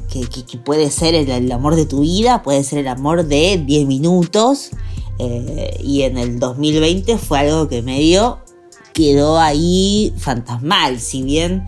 que, 0.09 0.59
puede 0.59 0.91
ser 0.91 1.15
el, 1.15 1.53
amor 1.53 1.77
de 1.77 1.87
tu 1.87 2.01
vida, 2.01 2.43
puede 2.43 2.65
ser 2.65 2.81
el 2.81 2.89
amor 2.89 3.27
de 3.27 3.63
10 3.65 3.87
minutos. 3.87 4.71
Eh, 5.19 5.77
y 5.83 6.03
en 6.03 6.17
el 6.17 6.39
2020 6.39 7.19
fue 7.19 7.41
algo 7.41 7.69
que 7.69 7.83
medio 7.83 8.39
quedó 8.95 9.39
ahí 9.39 10.15
fantasmal. 10.17 11.01
Si 11.01 11.23
bien 11.23 11.67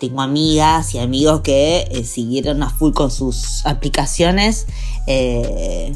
tengo 0.00 0.22
amigas 0.22 0.94
y 0.94 0.98
amigos 0.98 1.42
que 1.42 1.88
eh, 1.90 2.04
siguieron 2.04 2.62
a 2.62 2.70
full 2.70 2.92
con 2.92 3.10
sus 3.10 3.64
aplicaciones, 3.64 4.66
qué 5.06 5.94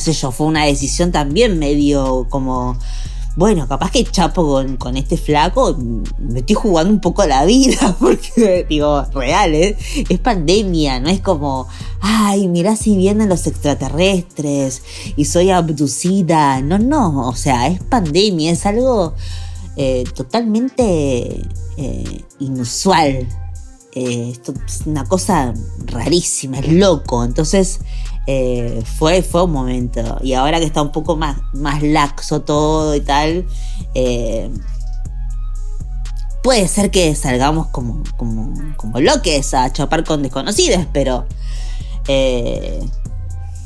sé 0.00 0.12
yo, 0.12 0.32
fue 0.32 0.46
una 0.46 0.64
decisión 0.64 1.12
también 1.12 1.58
medio 1.58 2.26
como, 2.30 2.78
bueno, 3.34 3.66
capaz 3.66 3.90
que 3.90 4.04
chapo 4.04 4.46
con, 4.46 4.76
con 4.76 4.96
este 4.96 5.16
flaco, 5.16 5.76
me 6.18 6.40
estoy 6.40 6.54
jugando 6.54 6.92
un 6.92 7.00
poco 7.00 7.24
la 7.24 7.44
vida, 7.44 7.96
porque 8.00 8.66
digo, 8.68 9.02
real, 9.12 9.54
¿eh? 9.54 9.76
es 10.08 10.18
pandemia, 10.18 11.00
no 11.00 11.08
es 11.08 11.20
como, 11.20 11.66
ay, 12.00 12.48
mirá 12.48 12.76
si 12.76 12.96
vienen 12.96 13.28
los 13.28 13.46
extraterrestres 13.46 14.82
y 15.16 15.24
soy 15.24 15.50
abducida, 15.50 16.60
no, 16.60 16.78
no, 16.78 17.28
o 17.28 17.34
sea, 17.34 17.68
es 17.68 17.82
pandemia, 17.82 18.52
es 18.52 18.66
algo 18.66 19.14
eh, 19.76 20.04
totalmente 20.14 21.42
eh, 21.78 22.24
inusual. 22.40 23.26
esto 23.94 24.52
es 24.66 24.82
una 24.86 25.04
cosa 25.04 25.54
rarísima, 25.86 26.58
es 26.58 26.72
loco. 26.72 27.24
Entonces, 27.24 27.80
eh, 28.26 28.82
fue, 28.98 29.22
fue 29.22 29.44
un 29.44 29.52
momento. 29.52 30.18
Y 30.22 30.34
ahora 30.34 30.58
que 30.60 30.66
está 30.66 30.82
un 30.82 30.92
poco 30.92 31.16
más, 31.16 31.38
más 31.52 31.82
laxo 31.82 32.42
todo 32.42 32.94
y 32.94 33.00
tal, 33.00 33.46
eh, 33.94 34.50
puede 36.42 36.68
ser 36.68 36.90
que 36.90 37.14
salgamos 37.14 37.68
como, 37.68 38.02
como, 38.16 38.54
como 38.76 39.00
loques 39.00 39.54
a 39.54 39.72
chapar 39.72 40.04
con 40.04 40.22
desconocidos, 40.22 40.86
pero 40.92 41.26
eh, 42.08 42.80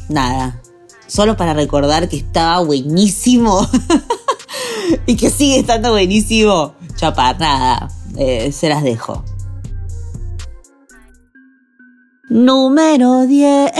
nada. 0.08 0.60
Solo 1.06 1.36
para 1.36 1.54
recordar 1.54 2.08
que 2.08 2.16
estaba 2.16 2.60
buenísimo 2.64 3.68
y 5.06 5.16
que 5.16 5.30
sigue 5.30 5.60
estando 5.60 5.90
buenísimo 5.92 6.74
chapar, 6.96 7.38
nada. 7.38 7.88
se 8.50 8.68
las 8.68 8.82
dejo. 8.82 9.22
Número 12.28 13.24
10. 13.24 13.70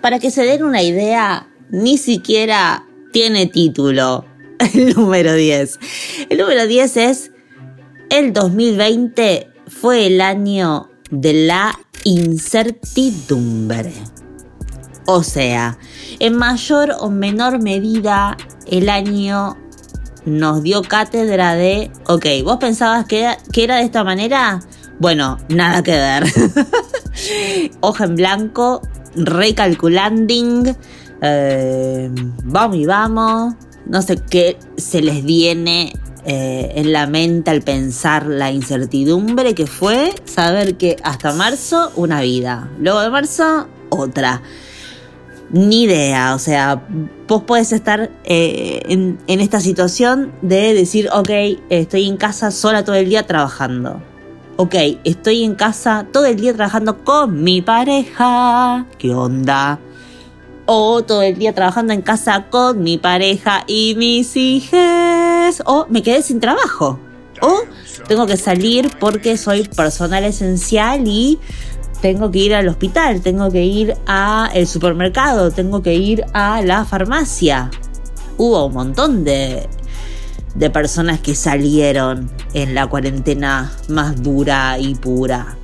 Para 0.00 0.20
que 0.20 0.30
se 0.30 0.44
den 0.44 0.62
una 0.62 0.82
idea, 0.82 1.48
ni 1.70 1.98
siquiera 1.98 2.86
tiene 3.12 3.46
título 3.46 4.24
el 4.74 4.94
número 4.94 5.34
10. 5.34 5.80
El 6.30 6.38
número 6.38 6.68
10 6.68 6.96
es 6.96 7.32
el 8.08 8.32
2020 8.32 9.48
fue 9.66 10.06
el 10.06 10.20
año 10.20 10.88
de 11.10 11.32
la 11.32 11.76
incertidumbre. 12.04 13.92
O 15.06 15.24
sea, 15.24 15.76
en 16.20 16.36
mayor 16.36 16.94
o 17.00 17.10
menor 17.10 17.60
medida, 17.60 18.36
el 18.70 18.88
año 18.88 19.56
nos 20.26 20.62
dio 20.62 20.82
cátedra 20.82 21.54
de, 21.54 21.90
ok, 22.06 22.26
vos 22.44 22.58
pensabas 22.58 23.06
que 23.06 23.36
era, 23.54 23.76
de 23.76 23.82
esta 23.82 24.04
manera, 24.04 24.60
bueno, 24.98 25.38
nada 25.48 25.82
que 25.82 25.92
ver. 25.92 26.24
Hoja 27.80 28.04
en 28.04 28.16
blanco, 28.16 28.82
recalculanding, 29.14 30.76
eh, 31.22 32.10
vamos 32.44 32.76
y 32.76 32.84
vamos, 32.84 33.54
no 33.86 34.02
sé 34.02 34.18
qué 34.28 34.58
se 34.76 35.00
les 35.00 35.24
viene 35.24 35.94
eh, 36.24 36.72
en 36.74 36.92
la 36.92 37.06
mente 37.06 37.50
al 37.52 37.62
pensar 37.62 38.26
la 38.26 38.50
incertidumbre 38.50 39.54
que 39.54 39.66
fue 39.66 40.12
saber 40.24 40.76
que 40.76 40.96
hasta 41.04 41.32
marzo 41.32 41.92
una 41.94 42.20
vida, 42.20 42.68
luego 42.80 43.00
de 43.00 43.10
marzo 43.10 43.68
otra 43.90 44.42
ni 45.50 45.84
idea. 45.84 46.34
O 46.34 46.38
sea, 46.38 46.82
vos 47.28 47.42
puedes 47.46 47.72
estar 47.72 48.10
eh, 48.24 48.82
en, 48.88 49.18
esta 49.40 49.60
situación 49.60 50.32
de 50.42 50.74
decir, 50.74 51.08
ok, 51.12 51.30
estoy 51.70 52.08
en 52.08 52.16
casa 52.16 52.50
sola 52.50 52.84
todo 52.84 52.96
el 52.96 53.08
día 53.08 53.26
trabajando. 53.26 54.02
Ok, 54.56 54.74
estoy 55.04 55.44
en 55.44 55.54
casa 55.54 56.06
todo 56.12 56.24
el 56.24 56.36
día 56.36 56.54
trabajando 56.54 57.04
con 57.04 57.42
mi 57.42 57.60
pareja. 57.60 58.86
¿Qué 58.98 59.12
onda? 59.14 59.78
O 60.64 61.02
todo 61.02 61.22
el 61.22 61.36
día 61.36 61.54
trabajando 61.54 61.92
en 61.92 62.02
casa 62.02 62.46
con 62.48 62.82
mi 62.82 62.98
pareja 62.98 63.64
y 63.66 63.94
mis 63.96 64.36
hijos. 64.36 65.62
O 65.66 65.86
me 65.90 66.02
quedé 66.02 66.22
sin 66.22 66.40
trabajo. 66.40 66.98
O 67.42 67.60
tengo 68.08 68.26
que 68.26 68.36
salir 68.36 68.90
porque 68.98 69.36
soy 69.36 69.64
personal 69.64 70.24
esencial 70.24 71.06
y 71.06 71.38
tengo 72.00 72.30
que 72.30 72.38
ir 72.38 72.54
al 72.54 72.68
hospital, 72.68 73.20
tengo 73.20 73.50
que 73.50 73.64
ir 73.64 73.96
al 74.06 74.66
supermercado, 74.66 75.50
tengo 75.50 75.82
que 75.82 75.94
ir 75.94 76.24
a 76.32 76.62
la 76.62 76.84
farmacia. 76.84 77.70
Hubo 78.36 78.66
un 78.66 78.74
montón 78.74 79.24
de, 79.24 79.68
de 80.54 80.70
personas 80.70 81.20
que 81.20 81.34
salieron 81.34 82.30
en 82.54 82.74
la 82.74 82.86
cuarentena 82.86 83.72
más 83.88 84.22
dura 84.22 84.78
y 84.78 84.94
pura. 84.94 85.56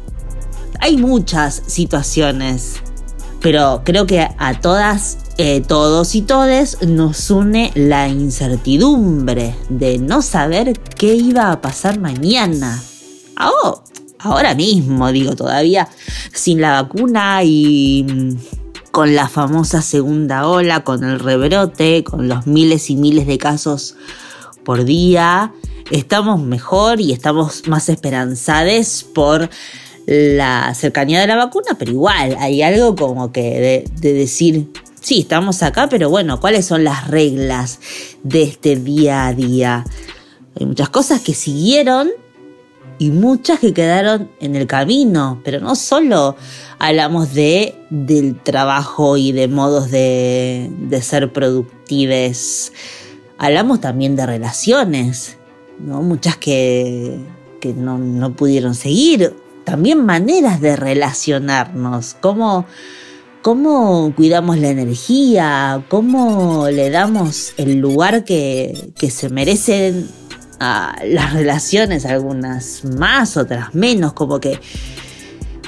Hay 0.81 0.97
muchas 0.97 1.62
situaciones, 1.66 2.77
pero 3.40 3.83
creo 3.85 4.07
que 4.07 4.29
a 4.37 4.61
todas, 4.61 5.18
eh, 5.38 5.61
todos 5.61 6.14
y 6.14 6.23
todes 6.23 6.83
nos 6.83 7.31
une 7.31 7.71
la 7.75 8.09
incertidumbre 8.09 9.55
de 9.68 9.99
no 9.99 10.23
saber 10.23 10.79
qué 10.97 11.14
iba 11.14 11.53
a 11.53 11.61
pasar 11.61 12.01
mañana. 12.01 12.83
Oh, 13.40 13.83
ahora 14.22 14.54
mismo, 14.54 15.11
digo, 15.12 15.35
todavía 15.35 15.88
sin 16.32 16.61
la 16.61 16.82
vacuna 16.82 17.42
y 17.44 18.06
mm, 18.08 18.37
con 18.90 19.14
la 19.14 19.28
famosa 19.28 19.82
segunda 19.82 20.46
ola, 20.46 20.85
con 20.85 21.02
el 21.04 21.18
rebrote, 21.18 22.04
con 22.04 22.28
los 22.28 22.46
miles 22.46 22.90
y 22.90 22.96
miles 22.96 23.26
de 23.26 23.38
casos 23.38 23.96
por 24.64 24.85
día, 24.85 25.52
estamos 25.90 26.40
mejor 26.40 27.00
y 27.00 27.12
estamos 27.12 27.66
más 27.68 27.88
esperanzados 27.88 29.04
por 29.14 29.48
la 30.06 30.74
cercanía 30.74 31.20
de 31.20 31.26
la 31.26 31.37
vacuna, 31.37 31.76
pero 31.78 31.92
igual 31.92 32.37
hay 32.38 32.62
algo 32.62 32.94
como 32.96 33.32
que 33.32 33.87
de, 34.00 34.12
decir, 34.12 34.68
sí, 35.00 35.20
estamos 35.20 35.62
acá, 35.62 35.88
pero 35.88 36.11
bueno, 36.11 36.40
¿cuáles 36.40 36.66
son 36.66 36.85
las 36.85 37.08
reglas 37.08 37.78
de 38.22 38.42
este 38.42 38.76
día 38.76 39.26
a 39.26 39.35
día? 39.35 39.85
Hay 40.58 40.66
muchas 40.66 40.88
cosas 40.88 41.20
que 41.20 41.35
siguieron 41.35 42.11
y 42.98 43.11
muchas 43.11 43.59
que 43.59 43.72
quedaron 43.72 44.31
en 44.40 44.57
el 44.57 44.66
camino, 44.66 45.40
pero 45.44 45.61
no 45.61 45.74
solo 45.74 46.37
hablamos 46.78 47.35
de 47.35 47.74
del 47.90 48.40
trabajo 48.40 49.16
y 49.16 49.33
de 49.33 49.48
modos 49.48 49.90
de, 49.90 50.70
de 50.88 51.02
ser 51.02 51.33
productives, 51.33 52.72
hablamos 53.38 53.81
también 53.81 54.16
de 54.16 54.26
relaciones, 54.26 55.37
¿no? 55.78 56.02
muchas 56.02 56.37
que, 56.37 57.18
que 57.61 57.74
no, 57.74 57.98
no 57.98 58.35
pudieron 58.35 58.74
seguir, 58.74 59.35
también 59.64 60.05
maneras 60.05 60.61
de 60.61 60.76
relacionarnos, 60.76 62.16
cómo, 62.20 62.66
cómo 63.42 64.12
cuidamos 64.14 64.59
la 64.59 64.68
energía, 64.68 65.85
cómo 65.88 66.68
le 66.68 66.90
damos 66.90 67.52
el 67.57 67.78
lugar 67.78 68.24
que, 68.24 68.92
que 68.96 69.11
se 69.11 69.28
merecen 69.28 70.09
las 71.05 71.33
relaciones, 71.33 72.07
algunas 72.07 72.85
más, 72.85 73.37
otras 73.37 73.75
menos, 73.75 74.12
como 74.12 74.40
que 74.40 74.61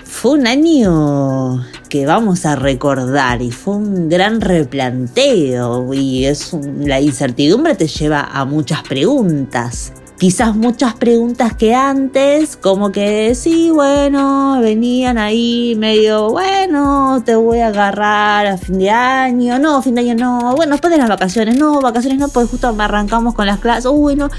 fue 0.04 0.38
un 0.38 0.46
año 0.46 1.66
que 1.88 2.07
vamos 2.07 2.46
a 2.46 2.57
recordar 2.57 3.42
y 3.42 3.50
fue 3.50 3.76
un 3.76 4.09
gran 4.09 4.40
replanteo 4.40 5.92
y 5.92 6.24
es 6.24 6.57
la 6.78 7.00
incertidumbre 7.00 7.74
te 7.74 7.88
lleva 7.88 8.30
a 8.33 8.44
muchas 8.44 8.83
preguntas 8.83 9.92
quizás 10.24 10.56
muchas 10.56 10.94
preguntas 10.94 11.52
que 11.52 11.74
antes, 11.74 12.56
como 12.56 12.90
que 12.90 13.34
sí, 13.34 13.68
bueno, 13.70 14.58
venían 14.58 15.18
ahí 15.18 15.74
medio, 15.76 16.30
bueno, 16.30 17.22
te 17.22 17.34
voy 17.34 17.58
a 17.58 17.66
agarrar 17.66 18.46
a 18.46 18.56
fin 18.56 18.78
de 18.78 18.88
año, 18.88 19.58
no, 19.58 19.82
fin 19.82 19.94
de 19.94 20.00
año 20.00 20.14
no, 20.14 20.56
bueno, 20.56 20.72
después 20.72 20.90
de 20.90 20.96
las 20.96 21.10
vacaciones, 21.10 21.58
no, 21.58 21.78
vacaciones 21.82 22.18
no, 22.18 22.28
pues 22.28 22.48
justo 22.48 22.68
arrancamos 22.68 23.34
con 23.34 23.44
las 23.44 23.58
clases, 23.58 23.90
uy, 23.92 24.16
no, 24.16 24.30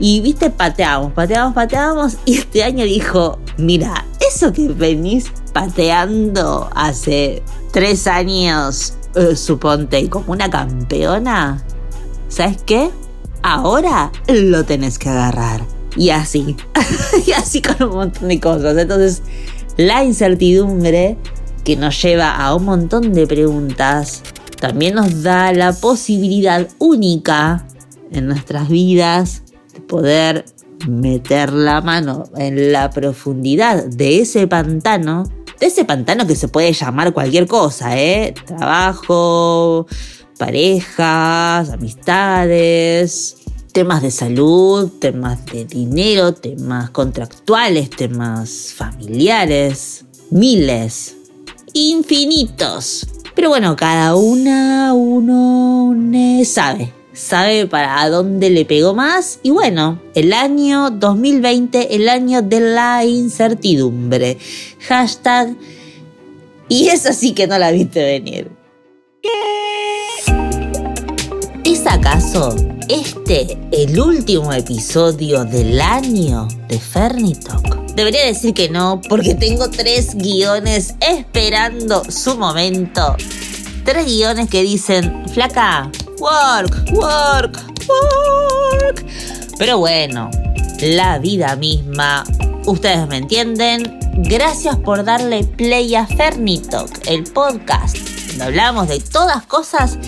y 0.00 0.20
viste, 0.20 0.50
pateamos, 0.50 1.12
pateamos, 1.12 1.54
pateamos, 1.54 2.16
y 2.24 2.38
este 2.38 2.64
año 2.64 2.84
dijo, 2.84 3.38
mira, 3.56 4.04
eso 4.28 4.52
que 4.52 4.66
venís 4.66 5.30
pateando 5.52 6.68
hace 6.74 7.44
tres 7.70 8.08
años, 8.08 8.94
eh, 9.14 9.36
suponte, 9.36 10.10
como 10.10 10.32
una 10.32 10.50
campeona, 10.50 11.62
¿sabes 12.28 12.60
qué? 12.66 12.90
Ahora 13.42 14.12
lo 14.28 14.64
tenés 14.64 14.98
que 14.98 15.08
agarrar. 15.08 15.64
Y 15.96 16.10
así, 16.10 16.56
y 17.26 17.32
así 17.32 17.60
con 17.60 17.88
un 17.88 17.94
montón 17.96 18.28
de 18.28 18.40
cosas. 18.40 18.76
Entonces, 18.76 19.22
la 19.76 20.04
incertidumbre 20.04 21.16
que 21.64 21.76
nos 21.76 22.00
lleva 22.00 22.36
a 22.36 22.54
un 22.54 22.64
montón 22.64 23.12
de 23.12 23.26
preguntas, 23.26 24.22
también 24.60 24.94
nos 24.94 25.22
da 25.22 25.52
la 25.52 25.72
posibilidad 25.72 26.68
única 26.78 27.66
en 28.12 28.26
nuestras 28.26 28.68
vidas 28.68 29.42
de 29.74 29.80
poder 29.80 30.44
meter 30.88 31.52
la 31.52 31.80
mano 31.80 32.24
en 32.36 32.72
la 32.72 32.90
profundidad 32.90 33.84
de 33.84 34.20
ese 34.20 34.46
pantano, 34.46 35.24
de 35.58 35.66
ese 35.66 35.84
pantano 35.84 36.26
que 36.26 36.36
se 36.36 36.48
puede 36.48 36.72
llamar 36.72 37.12
cualquier 37.12 37.46
cosa, 37.46 37.98
¿eh? 37.98 38.34
Trabajo, 38.46 39.86
parejas, 40.40 41.68
amistades, 41.68 43.36
temas 43.74 44.00
de 44.00 44.10
salud, 44.10 44.90
temas 44.98 45.44
de 45.44 45.66
dinero, 45.66 46.32
temas 46.32 46.88
contractuales, 46.88 47.90
temas 47.90 48.72
familiares, 48.74 50.06
miles, 50.30 51.14
infinitos. 51.74 53.06
Pero 53.34 53.50
bueno, 53.50 53.76
cada 53.76 54.14
una, 54.16 54.94
uno 54.94 55.94
sabe, 56.46 56.90
sabe 57.12 57.66
para 57.66 58.08
dónde 58.08 58.48
le 58.48 58.64
pegó 58.64 58.94
más. 58.94 59.40
Y 59.42 59.50
bueno, 59.50 60.00
el 60.14 60.32
año 60.32 60.88
2020, 60.88 61.96
el 61.96 62.08
año 62.08 62.40
de 62.40 62.60
la 62.60 63.04
incertidumbre. 63.04 64.38
Hashtag. 64.88 65.54
Y 66.70 66.88
eso 66.88 67.12
sí 67.12 67.32
que 67.32 67.46
no 67.46 67.58
la 67.58 67.72
viste 67.72 68.02
venir. 68.02 68.58
¿Es 71.64 71.86
acaso 71.86 72.56
este 72.88 73.58
el 73.70 74.00
último 74.00 74.52
episodio 74.52 75.44
del 75.44 75.80
año 75.80 76.48
de 76.68 76.78
Fernitok? 76.78 77.94
Debería 77.94 78.24
decir 78.24 78.54
que 78.54 78.70
no, 78.70 79.00
porque 79.08 79.34
tengo 79.34 79.68
tres 79.70 80.14
guiones 80.14 80.94
esperando 81.00 82.02
su 82.10 82.36
momento. 82.38 83.14
Tres 83.84 84.06
guiones 84.06 84.48
que 84.48 84.62
dicen, 84.62 85.28
flaca, 85.28 85.90
work, 86.18 86.92
work, 86.92 87.58
work. 87.88 89.04
Pero 89.58 89.78
bueno, 89.78 90.30
la 90.80 91.18
vida 91.18 91.56
misma, 91.56 92.24
ustedes 92.66 93.06
me 93.06 93.18
entienden. 93.18 93.98
Gracias 94.16 94.76
por 94.76 95.04
darle 95.04 95.44
play 95.44 95.94
a 95.94 96.06
Fernitok, 96.06 96.90
el 97.06 97.24
podcast, 97.24 97.96
donde 98.28 98.44
hablamos 98.44 98.88
de 98.88 99.00
todas 99.00 99.44
cosas 99.46 99.98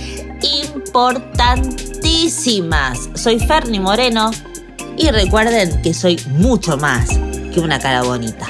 importantísimas. 0.42 2.98
Soy 3.14 3.38
Ferni 3.38 3.78
Moreno 3.81 4.31
y 4.96 5.11
recuerden 5.11 5.83
que 5.83 5.94
soy 5.94 6.20
mucho 6.28 6.76
más 6.76 7.09
que 7.52 7.61
una 7.61 7.78
cara 7.78 8.02
bonita. 8.02 8.46